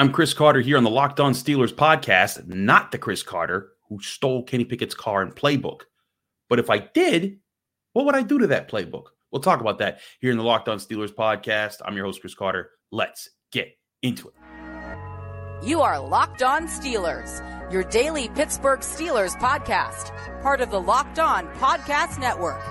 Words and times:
I'm 0.00 0.12
Chris 0.12 0.32
Carter 0.32 0.62
here 0.62 0.78
on 0.78 0.82
the 0.82 0.88
Locked 0.88 1.20
On 1.20 1.34
Steelers 1.34 1.74
podcast, 1.74 2.46
not 2.46 2.90
the 2.90 2.96
Chris 2.96 3.22
Carter 3.22 3.72
who 3.90 4.00
stole 4.00 4.42
Kenny 4.42 4.64
Pickett's 4.64 4.94
car 4.94 5.20
and 5.20 5.36
playbook. 5.36 5.82
But 6.48 6.58
if 6.58 6.70
I 6.70 6.78
did, 6.78 7.40
what 7.92 8.06
would 8.06 8.14
I 8.14 8.22
do 8.22 8.38
to 8.38 8.46
that 8.46 8.70
playbook? 8.70 9.08
We'll 9.30 9.42
talk 9.42 9.60
about 9.60 9.76
that 9.80 10.00
here 10.18 10.30
in 10.30 10.38
the 10.38 10.42
Locked 10.42 10.70
On 10.70 10.78
Steelers 10.78 11.14
podcast. 11.14 11.82
I'm 11.84 11.96
your 11.96 12.06
host, 12.06 12.22
Chris 12.22 12.34
Carter. 12.34 12.70
Let's 12.90 13.28
get 13.52 13.76
into 14.00 14.28
it. 14.28 14.34
You 15.62 15.82
are 15.82 16.00
Locked 16.00 16.42
On 16.42 16.66
Steelers, 16.66 17.70
your 17.70 17.84
daily 17.84 18.30
Pittsburgh 18.30 18.80
Steelers 18.80 19.38
podcast, 19.38 20.14
part 20.40 20.62
of 20.62 20.70
the 20.70 20.80
Locked 20.80 21.18
On 21.18 21.46
Podcast 21.56 22.18
Network. 22.18 22.64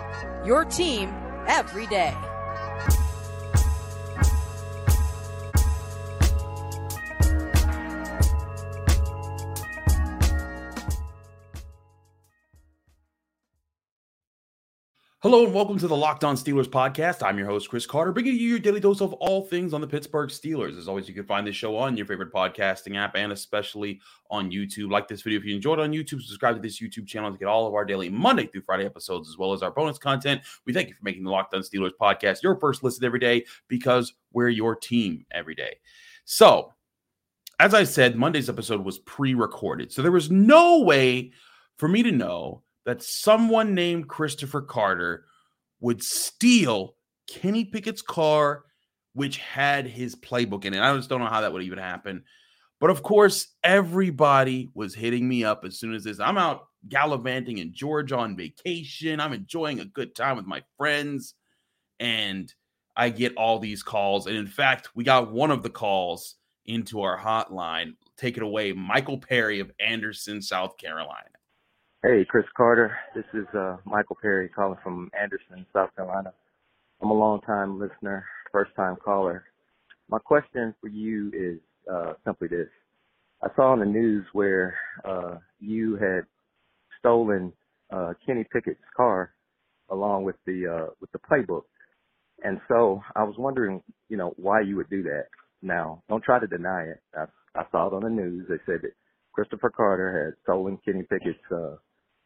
Your 0.48 0.66
team 0.66 1.14
every 1.46 1.86
day. 1.86 2.18
Hello 15.22 15.44
and 15.44 15.54
welcome 15.54 15.78
to 15.78 15.88
the 15.90 15.98
Locked 15.98 16.24
On 16.24 16.38
Steelers 16.38 16.70
podcast. 16.70 17.22
I'm 17.22 17.38
your 17.38 17.46
host, 17.48 17.68
Chris 17.68 17.86
Carter, 17.86 18.14
bringing 18.14 18.36
you 18.36 18.52
your 18.52 18.60
daily 18.60 18.80
dose 18.80 19.02
of 19.02 19.12
all 19.16 19.44
things 19.44 19.74
on 19.74 19.82
the 19.82 19.88
Pittsburgh 19.88 20.30
Steelers. 20.30 20.78
As 20.78 20.88
always, 20.88 21.10
you 21.10 21.14
can 21.14 21.26
find 21.26 21.46
this 21.46 21.58
show 21.58 21.76
on 21.76 21.98
your 21.98 22.06
favorite 22.06 22.32
podcasting 22.32 22.96
app 22.96 23.18
and 23.18 23.34
especially 23.34 24.00
on 24.32 24.50
YouTube. 24.50 24.90
Like 24.90 25.10
this 25.10 25.22
video 25.22 25.38
if 25.38 25.44
you 25.44 25.54
enjoyed 25.54 25.78
on 25.78 25.92
YouTube, 25.92 26.22
subscribe 26.22 26.56
to 26.56 26.62
this 26.62 26.80
YouTube 26.80 27.06
channel 27.06 27.34
to 27.34 27.38
get 27.38 27.50
all 27.50 27.68
of 27.68 27.74
our 27.74 27.84
daily 27.84 28.08
Monday 28.08 28.48
through 28.48 28.62
Friday 28.62 28.86
episodes 28.86 29.28
as 29.28 29.38
well 29.38 29.52
as 29.52 29.62
our 29.62 29.72
bonus 29.72 29.98
content. 29.98 30.40
We 30.66 30.72
thank 30.72 30.88
you 30.88 30.96
for 30.96 31.04
making 31.04 31.26
the 31.26 31.32
Locked 31.32 31.54
On 31.54 31.60
Steelers 31.60 31.92
podcast 32.00 32.42
your 32.42 32.56
first 32.56 32.82
listen 32.82 33.04
every 33.04 33.20
day 33.20 33.44
because 33.68 34.14
we're 34.32 34.48
your 34.48 34.74
team 34.74 35.26
every 35.32 35.54
day. 35.54 35.80
So, 36.24 36.72
as 37.60 37.74
I 37.74 37.84
said, 37.84 38.16
Monday's 38.16 38.48
episode 38.48 38.86
was 38.86 39.00
pre 39.00 39.34
recorded. 39.34 39.92
So 39.92 40.02
there 40.02 40.14
was 40.14 40.32
no 40.32 40.80
way 40.80 41.34
for 41.76 41.90
me 41.90 42.04
to 42.04 42.12
know 42.14 42.64
that 42.90 43.04
someone 43.04 43.76
named 43.76 44.10
Christopher 44.10 44.64
Carter 44.64 45.26
would 45.80 46.02
steal 46.02 46.96
Kenny 47.28 47.64
Pickett's 47.64 48.02
car, 48.02 48.64
which 49.14 49.38
had 49.38 49.86
his 49.86 50.16
playbook 50.16 50.66
in 50.66 50.74
it. 50.74 50.82
I 50.82 50.96
just 50.96 51.08
don't 51.08 51.20
know 51.20 51.28
how 51.28 51.42
that 51.42 51.54
would 51.54 51.62
even 51.62 51.78
happen. 51.78 52.24
But 52.80 52.90
of 52.90 53.04
course, 53.04 53.50
everybody 53.64 54.72
was 54.74 54.96
hitting 54.96 55.30
me 55.30 55.44
up 55.44 55.66
as 55.66 55.78
soon 55.78 55.94
as 55.94 56.04
this. 56.04 56.20
I'm 56.20 56.40
out 56.40 56.66
gallivanting 56.88 57.60
in 57.60 57.76
Georgia 57.76 58.18
on 58.18 58.36
vacation. 58.36 59.20
I'm 59.20 59.34
enjoying 59.34 59.82
a 59.82 59.86
good 59.86 60.16
time 60.16 60.36
with 60.36 60.48
my 60.48 60.64
friends. 60.76 61.36
And 62.00 62.52
I 62.96 63.10
get 63.10 63.36
all 63.36 63.60
these 63.60 63.84
calls. 63.84 64.26
And 64.26 64.36
in 64.36 64.48
fact, 64.48 64.90
we 64.96 65.04
got 65.04 65.32
one 65.32 65.52
of 65.52 65.62
the 65.62 65.70
calls 65.70 66.38
into 66.66 67.04
our 67.04 67.20
hotline. 67.20 67.94
Take 68.18 68.38
it 68.38 68.44
away, 68.44 68.74
Michael 68.74 69.20
Perry 69.20 69.60
of 69.60 69.72
Anderson, 69.80 70.42
South 70.42 70.76
Carolina. 70.80 71.39
Hey, 72.02 72.26
Chris 72.30 72.46
Carter. 72.56 72.96
This 73.14 73.26
is 73.34 73.46
uh, 73.54 73.76
Michael 73.84 74.18
Perry 74.22 74.48
calling 74.48 74.78
from 74.82 75.12
Anderson, 75.22 75.66
South 75.74 75.94
Carolina. 75.98 76.32
I'm 77.02 77.10
a 77.10 77.14
long-time 77.14 77.78
listener, 77.78 78.26
first-time 78.54 78.96
caller. 79.04 79.44
My 80.10 80.18
question 80.18 80.74
for 80.80 80.88
you 80.88 81.30
is 81.34 81.60
uh, 81.94 82.14
simply 82.26 82.48
this: 82.48 82.70
I 83.44 83.50
saw 83.58 83.74
in 83.74 83.80
the 83.82 83.86
news 83.86 84.26
where 84.32 84.78
uh, 85.04 85.40
you 85.60 85.98
had 85.98 86.22
stolen 87.00 87.52
uh, 87.92 88.14
Kenny 88.26 88.46
Pickett's 88.50 88.80
car 88.96 89.34
along 89.92 90.24
with 90.24 90.38
the 90.46 90.68
uh, 90.68 90.94
with 91.02 91.12
the 91.12 91.20
playbook, 91.20 91.64
and 92.44 92.62
so 92.70 93.02
I 93.18 93.24
was 93.24 93.36
wondering, 93.38 93.84
you 94.08 94.16
know, 94.16 94.34
why 94.38 94.62
you 94.62 94.78
would 94.78 94.90
do 94.90 95.04
that. 95.04 95.26
Now, 95.62 96.02
don't 96.08 96.24
try 96.24 96.40
to 96.40 96.48
deny 96.48 96.84
it. 96.84 97.02
I, 97.14 97.26
I 97.60 97.64
saw 97.74 97.88
it 97.88 97.94
on 97.94 98.04
the 98.04 98.10
news. 98.10 98.46
They 98.48 98.56
said 98.66 98.84
that 98.84 98.94
Christopher 99.34 99.70
Carter 99.70 100.26
had 100.26 100.42
stolen 100.44 100.80
Kenny 100.86 101.04
Pickett's 101.04 101.38
uh, 101.54 101.76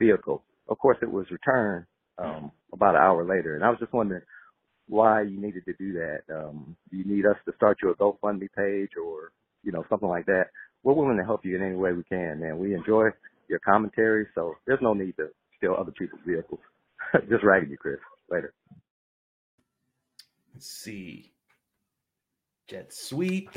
vehicle. 0.04 0.44
Of 0.68 0.78
course, 0.80 0.98
it 1.02 1.12
was 1.12 1.26
returned 1.32 1.86
um, 2.18 2.52
about 2.74 2.96
an 2.96 3.02
hour 3.02 3.26
later, 3.26 3.56
and 3.56 3.64
I 3.64 3.70
was 3.70 3.80
just 3.80 3.94
wondering 3.94 4.22
why 4.88 5.22
you 5.22 5.40
needed 5.40 5.64
to 5.66 5.74
do 5.74 5.94
that. 5.94 6.22
Um, 6.34 6.76
do 6.92 6.98
you 6.98 7.06
need 7.06 7.26
us 7.26 7.38
to 7.46 7.54
start 7.56 7.78
you 7.82 7.90
a 7.90 7.96
GoFundMe 7.96 8.50
page 8.56 8.92
or 9.02 9.32
you 9.64 9.72
know 9.72 9.86
something 9.90 10.10
like 10.10 10.26
that? 10.26 10.46
We're 10.84 10.94
willing 10.94 11.18
to 11.18 11.24
help 11.24 11.46
you 11.46 11.56
in 11.56 11.64
any 11.64 11.76
way 11.76 11.94
we 11.94 12.04
can, 12.04 12.42
man. 12.42 12.60
We 12.60 12.74
enjoy 12.74 13.10
your 13.50 13.60
commentary, 13.60 14.28
so 14.36 14.56
there's 14.68 14.82
no 14.82 14.94
need 14.94 15.16
to 15.18 15.30
steal 15.58 15.76
other 15.80 15.92
people's 15.92 16.22
vehicles. 16.28 16.60
just 17.30 17.44
ragging 17.44 17.70
you, 17.70 17.78
Chris. 17.78 18.00
Later. 18.30 18.54
Let's 20.54 20.68
see. 20.68 21.32
Jet 22.68 22.94
sweep. 22.94 23.50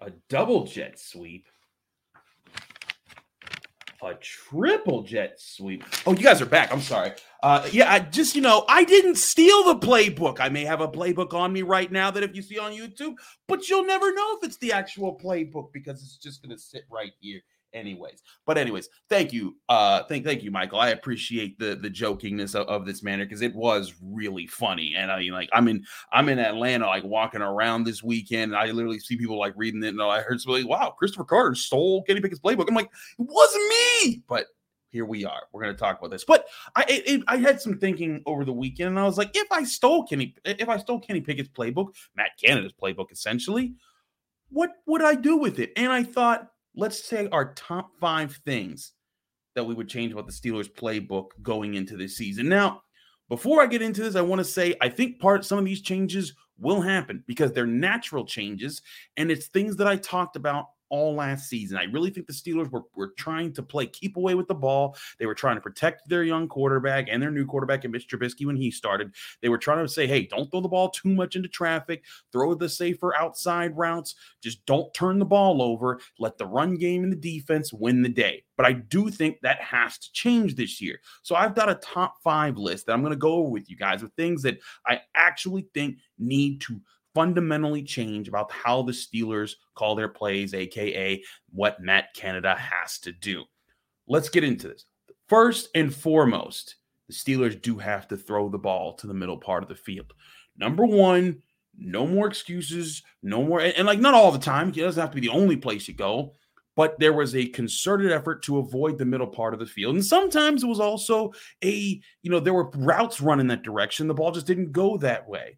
A 0.00 0.10
double 0.28 0.64
jet 0.64 0.98
sweep 0.98 1.46
a 4.02 4.14
triple 4.14 5.02
jet 5.02 5.34
sweep. 5.38 5.84
Oh, 6.06 6.12
you 6.12 6.22
guys 6.22 6.40
are 6.42 6.46
back. 6.46 6.72
I'm 6.72 6.80
sorry. 6.80 7.12
Uh, 7.42 7.68
yeah, 7.72 7.92
I 7.92 8.00
just, 8.00 8.34
you 8.34 8.42
know, 8.42 8.64
I 8.68 8.84
didn't 8.84 9.16
steal 9.16 9.64
the 9.64 9.86
playbook. 9.86 10.40
I 10.40 10.48
may 10.48 10.64
have 10.64 10.80
a 10.80 10.88
playbook 10.88 11.34
on 11.34 11.52
me 11.52 11.62
right 11.62 11.90
now 11.90 12.10
that 12.10 12.22
if 12.22 12.34
you 12.34 12.42
see 12.42 12.58
on 12.58 12.72
YouTube, 12.72 13.14
but 13.48 13.68
you'll 13.68 13.86
never 13.86 14.12
know 14.14 14.36
if 14.36 14.44
it's 14.44 14.58
the 14.58 14.72
actual 14.72 15.18
playbook 15.18 15.72
because 15.72 16.02
it's 16.02 16.16
just 16.16 16.42
going 16.42 16.54
to 16.54 16.62
sit 16.62 16.84
right 16.90 17.12
here 17.20 17.40
anyways. 17.74 18.22
But 18.46 18.58
anyways, 18.58 18.88
thank 19.08 19.32
you. 19.32 19.56
Uh 19.68 20.02
thank 20.04 20.24
thank 20.24 20.42
you, 20.42 20.50
Michael. 20.50 20.80
I 20.80 20.90
appreciate 20.90 21.58
the 21.58 21.74
the 21.74 21.90
jokingness 21.90 22.54
of, 22.54 22.66
of 22.68 22.86
this 22.86 23.02
manner 23.02 23.24
because 23.24 23.42
it 23.42 23.54
was 23.54 23.94
really 24.02 24.46
funny. 24.46 24.94
And 24.96 25.10
I 25.10 25.18
mean, 25.18 25.32
like 25.32 25.48
I'm 25.52 25.68
in 25.68 25.84
I'm 26.12 26.28
in 26.28 26.38
Atlanta, 26.38 26.86
like 26.86 27.04
walking 27.04 27.42
around 27.42 27.84
this 27.84 28.02
weekend, 28.02 28.52
and 28.52 28.60
I 28.60 28.70
literally 28.70 28.98
see 28.98 29.16
people 29.16 29.38
like 29.38 29.54
reading 29.56 29.82
it, 29.82 29.88
and 29.88 30.02
I 30.02 30.20
heard 30.20 30.40
somebody, 30.40 30.64
wow, 30.64 30.94
Christopher 30.98 31.24
Carter 31.24 31.54
stole 31.54 32.02
Kenny 32.02 32.20
Pickett's 32.20 32.40
playbook. 32.40 32.68
I'm 32.68 32.74
like, 32.74 32.90
it 33.18 33.26
wasn't 33.26 33.68
me, 33.68 34.22
but 34.28 34.46
here 34.92 35.06
we 35.06 35.24
are. 35.24 35.42
We're 35.52 35.62
going 35.62 35.74
to 35.74 35.80
talk 35.80 35.98
about 35.98 36.10
this. 36.10 36.24
But 36.24 36.46
I 36.76 36.84
it, 36.88 37.22
I 37.26 37.38
had 37.38 37.60
some 37.60 37.78
thinking 37.78 38.22
over 38.26 38.44
the 38.44 38.52
weekend, 38.52 38.90
and 38.90 38.98
I 38.98 39.04
was 39.04 39.18
like, 39.18 39.30
if 39.34 39.50
I 39.50 39.64
stole 39.64 40.06
Kenny, 40.06 40.36
if 40.44 40.68
I 40.68 40.76
stole 40.76 41.00
Kenny 41.00 41.22
Pickett's 41.22 41.48
playbook, 41.48 41.94
Matt 42.14 42.32
Canada's 42.42 42.74
playbook, 42.80 43.10
essentially, 43.10 43.74
what 44.50 44.70
would 44.86 45.02
I 45.02 45.14
do 45.14 45.38
with 45.38 45.58
it? 45.58 45.72
And 45.76 45.90
I 45.90 46.04
thought, 46.04 46.51
let's 46.74 47.04
say 47.04 47.28
our 47.32 47.54
top 47.54 47.90
five 48.00 48.40
things 48.44 48.92
that 49.54 49.64
we 49.64 49.74
would 49.74 49.88
change 49.88 50.12
about 50.12 50.26
the 50.26 50.32
Steelers 50.32 50.72
playbook 50.72 51.26
going 51.42 51.74
into 51.74 51.96
this 51.96 52.16
season. 52.16 52.48
Now, 52.48 52.82
before 53.28 53.62
I 53.62 53.66
get 53.66 53.82
into 53.82 54.02
this, 54.02 54.16
I 54.16 54.22
want 54.22 54.40
to 54.40 54.44
say 54.44 54.74
I 54.80 54.88
think 54.88 55.20
part 55.20 55.44
some 55.44 55.58
of 55.58 55.64
these 55.64 55.82
changes 55.82 56.34
will 56.58 56.80
happen 56.80 57.24
because 57.26 57.52
they're 57.52 57.66
natural 57.66 58.24
changes 58.24 58.82
and 59.16 59.30
it's 59.30 59.48
things 59.48 59.76
that 59.76 59.86
I 59.88 59.96
talked 59.96 60.36
about 60.36 60.66
all 60.92 61.14
last 61.14 61.48
season. 61.48 61.78
I 61.78 61.84
really 61.84 62.10
think 62.10 62.26
the 62.26 62.34
Steelers 62.34 62.70
were, 62.70 62.82
were 62.94 63.14
trying 63.16 63.52
to 63.54 63.62
play 63.62 63.86
keep 63.86 64.18
away 64.18 64.34
with 64.34 64.46
the 64.46 64.54
ball. 64.54 64.94
They 65.18 65.24
were 65.24 65.34
trying 65.34 65.56
to 65.56 65.62
protect 65.62 66.06
their 66.06 66.22
young 66.22 66.46
quarterback 66.46 67.08
and 67.10 67.20
their 67.20 67.30
new 67.30 67.46
quarterback, 67.46 67.84
and 67.84 67.92
Mitch 67.92 68.06
Trubisky 68.06 68.44
when 68.44 68.56
he 68.56 68.70
started. 68.70 69.14
They 69.40 69.48
were 69.48 69.58
trying 69.58 69.84
to 69.84 69.92
say, 69.92 70.06
hey, 70.06 70.26
don't 70.26 70.50
throw 70.50 70.60
the 70.60 70.68
ball 70.68 70.90
too 70.90 71.08
much 71.08 71.34
into 71.34 71.48
traffic, 71.48 72.04
throw 72.30 72.54
the 72.54 72.68
safer 72.68 73.16
outside 73.16 73.76
routes, 73.76 74.14
just 74.42 74.64
don't 74.66 74.92
turn 74.92 75.18
the 75.18 75.24
ball 75.24 75.62
over, 75.62 75.98
let 76.18 76.36
the 76.36 76.46
run 76.46 76.74
game 76.76 77.04
and 77.04 77.12
the 77.12 77.16
defense 77.16 77.72
win 77.72 78.02
the 78.02 78.08
day. 78.10 78.44
But 78.58 78.66
I 78.66 78.72
do 78.74 79.08
think 79.08 79.40
that 79.40 79.62
has 79.62 79.96
to 79.96 80.12
change 80.12 80.56
this 80.56 80.78
year. 80.78 81.00
So 81.22 81.34
I've 81.34 81.54
got 81.54 81.70
a 81.70 81.76
top 81.76 82.22
five 82.22 82.58
list 82.58 82.86
that 82.86 82.92
I'm 82.92 83.00
going 83.00 83.12
to 83.12 83.18
go 83.18 83.32
over 83.36 83.48
with 83.48 83.70
you 83.70 83.76
guys 83.76 84.02
with 84.02 84.12
things 84.12 84.42
that 84.42 84.58
I 84.86 85.00
actually 85.14 85.66
think 85.72 85.96
need 86.18 86.60
to 86.62 86.80
fundamentally 87.14 87.82
change 87.82 88.28
about 88.28 88.50
how 88.50 88.82
the 88.82 88.92
Steelers 88.92 89.52
call 89.74 89.94
their 89.94 90.08
plays, 90.08 90.54
aka 90.54 91.22
what 91.50 91.80
Matt 91.80 92.14
Canada 92.14 92.54
has 92.54 92.98
to 93.00 93.12
do. 93.12 93.44
Let's 94.06 94.28
get 94.28 94.44
into 94.44 94.68
this. 94.68 94.86
First 95.28 95.68
and 95.74 95.94
foremost, 95.94 96.76
the 97.08 97.14
Steelers 97.14 97.60
do 97.60 97.78
have 97.78 98.08
to 98.08 98.16
throw 98.16 98.48
the 98.48 98.58
ball 98.58 98.94
to 98.94 99.06
the 99.06 99.14
middle 99.14 99.38
part 99.38 99.62
of 99.62 99.68
the 99.68 99.74
field. 99.74 100.12
Number 100.56 100.84
one, 100.84 101.42
no 101.76 102.06
more 102.06 102.26
excuses, 102.26 103.02
no 103.22 103.42
more, 103.42 103.60
and, 103.60 103.86
like 103.86 103.98
not 104.00 104.14
all 104.14 104.32
the 104.32 104.38
time, 104.38 104.68
it 104.68 104.76
doesn't 104.76 105.00
have 105.00 105.10
to 105.10 105.20
be 105.20 105.26
the 105.26 105.32
only 105.32 105.56
place 105.56 105.88
you 105.88 105.94
go, 105.94 106.34
but 106.76 106.98
there 106.98 107.12
was 107.12 107.34
a 107.34 107.46
concerted 107.46 108.12
effort 108.12 108.42
to 108.42 108.58
avoid 108.58 108.98
the 108.98 109.04
middle 109.04 109.26
part 109.26 109.54
of 109.54 109.60
the 109.60 109.66
field. 109.66 109.94
And 109.94 110.04
sometimes 110.04 110.62
it 110.62 110.68
was 110.68 110.80
also 110.80 111.32
a, 111.64 112.00
you 112.22 112.30
know, 112.30 112.40
there 112.40 112.54
were 112.54 112.70
routes 112.70 113.20
run 113.20 113.40
in 113.40 113.46
that 113.48 113.62
direction. 113.62 114.06
The 114.06 114.14
ball 114.14 114.32
just 114.32 114.46
didn't 114.46 114.72
go 114.72 114.96
that 114.98 115.28
way. 115.28 115.56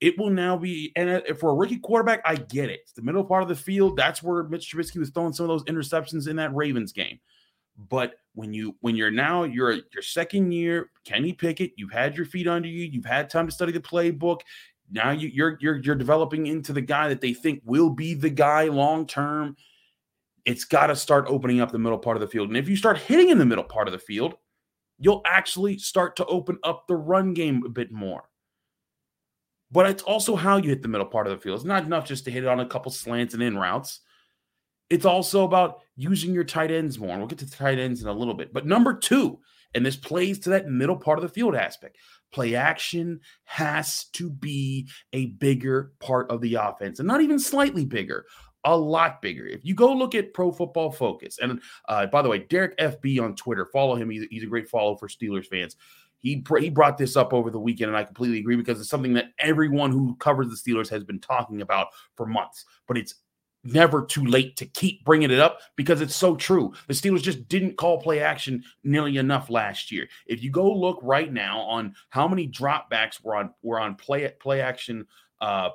It 0.00 0.16
will 0.16 0.30
now 0.30 0.56
be, 0.56 0.92
and 0.94 1.10
uh, 1.10 1.34
for 1.34 1.50
a 1.50 1.54
rookie 1.54 1.78
quarterback, 1.78 2.22
I 2.24 2.36
get 2.36 2.70
it. 2.70 2.80
It's 2.82 2.92
the 2.92 3.02
middle 3.02 3.24
part 3.24 3.42
of 3.42 3.48
the 3.48 3.56
field. 3.56 3.96
That's 3.96 4.22
where 4.22 4.44
Mitch 4.44 4.72
Trubisky 4.72 4.98
was 4.98 5.10
throwing 5.10 5.32
some 5.32 5.44
of 5.44 5.48
those 5.48 5.64
interceptions 5.64 6.28
in 6.28 6.36
that 6.36 6.54
Ravens 6.54 6.92
game. 6.92 7.18
But 7.88 8.14
when 8.34 8.52
you 8.52 8.76
when 8.80 8.96
you're 8.96 9.10
now 9.10 9.44
you're 9.44 9.72
your 9.72 10.02
second 10.02 10.52
year, 10.52 10.90
Kenny 11.04 11.32
Pickett, 11.32 11.72
you've 11.76 11.92
had 11.92 12.16
your 12.16 12.26
feet 12.26 12.46
under 12.46 12.68
you, 12.68 12.84
you've 12.84 13.04
had 13.04 13.30
time 13.30 13.46
to 13.46 13.52
study 13.52 13.72
the 13.72 13.80
playbook. 13.80 14.40
Now 14.90 15.10
you, 15.10 15.28
you're 15.28 15.58
you're 15.60 15.76
you're 15.76 15.94
developing 15.94 16.46
into 16.46 16.72
the 16.72 16.80
guy 16.80 17.08
that 17.08 17.20
they 17.20 17.32
think 17.32 17.62
will 17.64 17.90
be 17.90 18.14
the 18.14 18.30
guy 18.30 18.64
long 18.64 19.06
term. 19.06 19.56
It's 20.44 20.64
got 20.64 20.86
to 20.86 20.96
start 20.96 21.26
opening 21.28 21.60
up 21.60 21.72
the 21.72 21.78
middle 21.78 21.98
part 21.98 22.16
of 22.16 22.20
the 22.20 22.28
field, 22.28 22.48
and 22.48 22.56
if 22.56 22.68
you 22.68 22.76
start 22.76 22.98
hitting 22.98 23.30
in 23.30 23.38
the 23.38 23.46
middle 23.46 23.64
part 23.64 23.88
of 23.88 23.92
the 23.92 23.98
field, 23.98 24.34
you'll 24.98 25.22
actually 25.26 25.78
start 25.78 26.16
to 26.16 26.26
open 26.26 26.58
up 26.62 26.86
the 26.86 26.96
run 26.96 27.34
game 27.34 27.62
a 27.66 27.68
bit 27.68 27.92
more. 27.92 28.28
But 29.70 29.88
it's 29.88 30.02
also 30.02 30.36
how 30.36 30.56
you 30.56 30.70
hit 30.70 30.82
the 30.82 30.88
middle 30.88 31.06
part 31.06 31.26
of 31.26 31.32
the 31.32 31.42
field. 31.42 31.56
It's 31.56 31.64
not 31.64 31.84
enough 31.84 32.06
just 32.06 32.24
to 32.24 32.30
hit 32.30 32.44
it 32.44 32.48
on 32.48 32.60
a 32.60 32.66
couple 32.66 32.90
slants 32.90 33.34
and 33.34 33.42
in 33.42 33.56
routes. 33.56 34.00
It's 34.90 35.04
also 35.04 35.44
about 35.44 35.80
using 35.96 36.32
your 36.32 36.44
tight 36.44 36.70
ends 36.70 36.98
more. 36.98 37.10
And 37.10 37.18
we'll 37.18 37.28
get 37.28 37.38
to 37.40 37.50
tight 37.50 37.78
ends 37.78 38.00
in 38.00 38.08
a 38.08 38.12
little 38.12 38.34
bit. 38.34 38.52
But 38.54 38.66
number 38.66 38.94
two, 38.94 39.38
and 39.74 39.84
this 39.84 39.96
plays 39.96 40.38
to 40.40 40.50
that 40.50 40.68
middle 40.68 40.96
part 40.96 41.18
of 41.18 41.22
the 41.22 41.28
field 41.28 41.54
aspect. 41.54 41.98
Play 42.32 42.54
action 42.54 43.20
has 43.44 44.04
to 44.12 44.30
be 44.30 44.88
a 45.12 45.26
bigger 45.26 45.92
part 46.00 46.30
of 46.30 46.40
the 46.40 46.54
offense, 46.54 46.98
and 46.98 47.08
not 47.08 47.20
even 47.20 47.38
slightly 47.38 47.84
bigger, 47.84 48.26
a 48.64 48.76
lot 48.76 49.22
bigger. 49.22 49.46
If 49.46 49.64
you 49.64 49.74
go 49.74 49.92
look 49.92 50.14
at 50.14 50.34
Pro 50.34 50.50
Football 50.52 50.90
Focus, 50.90 51.38
and 51.40 51.60
uh, 51.88 52.06
by 52.06 52.22
the 52.22 52.28
way, 52.28 52.40
Derek 52.40 52.76
FB 52.78 53.22
on 53.22 53.34
Twitter, 53.34 53.66
follow 53.66 53.94
him. 53.94 54.10
He's, 54.10 54.26
he's 54.30 54.42
a 54.42 54.46
great 54.46 54.68
follow 54.68 54.96
for 54.96 55.08
Steelers 55.08 55.46
fans. 55.46 55.76
He, 56.20 56.44
he 56.58 56.70
brought 56.70 56.98
this 56.98 57.16
up 57.16 57.32
over 57.32 57.50
the 57.50 57.60
weekend, 57.60 57.88
and 57.88 57.96
I 57.96 58.04
completely 58.04 58.38
agree 58.38 58.56
because 58.56 58.80
it's 58.80 58.90
something 58.90 59.14
that 59.14 59.30
everyone 59.38 59.92
who 59.92 60.16
covers 60.16 60.48
the 60.48 60.56
Steelers 60.56 60.88
has 60.88 61.04
been 61.04 61.20
talking 61.20 61.62
about 61.62 61.88
for 62.16 62.26
months. 62.26 62.64
But 62.86 62.98
it's 62.98 63.14
never 63.64 64.04
too 64.04 64.24
late 64.24 64.56
to 64.56 64.66
keep 64.66 65.04
bringing 65.04 65.30
it 65.30 65.40
up 65.40 65.60
because 65.76 66.00
it's 66.00 66.16
so 66.16 66.36
true. 66.36 66.72
The 66.86 66.94
Steelers 66.94 67.22
just 67.22 67.48
didn't 67.48 67.76
call 67.76 68.00
play 68.00 68.20
action 68.20 68.62
nearly 68.84 69.16
enough 69.16 69.50
last 69.50 69.90
year. 69.90 70.08
If 70.26 70.42
you 70.42 70.50
go 70.50 70.72
look 70.72 70.98
right 71.02 71.32
now 71.32 71.60
on 71.60 71.94
how 72.10 72.28
many 72.28 72.48
dropbacks 72.48 73.22
were 73.22 73.34
on 73.34 73.52
were 73.62 73.80
on 73.80 73.94
play 73.96 74.32
play 74.40 74.60
action 74.60 75.06
uh 75.40 75.70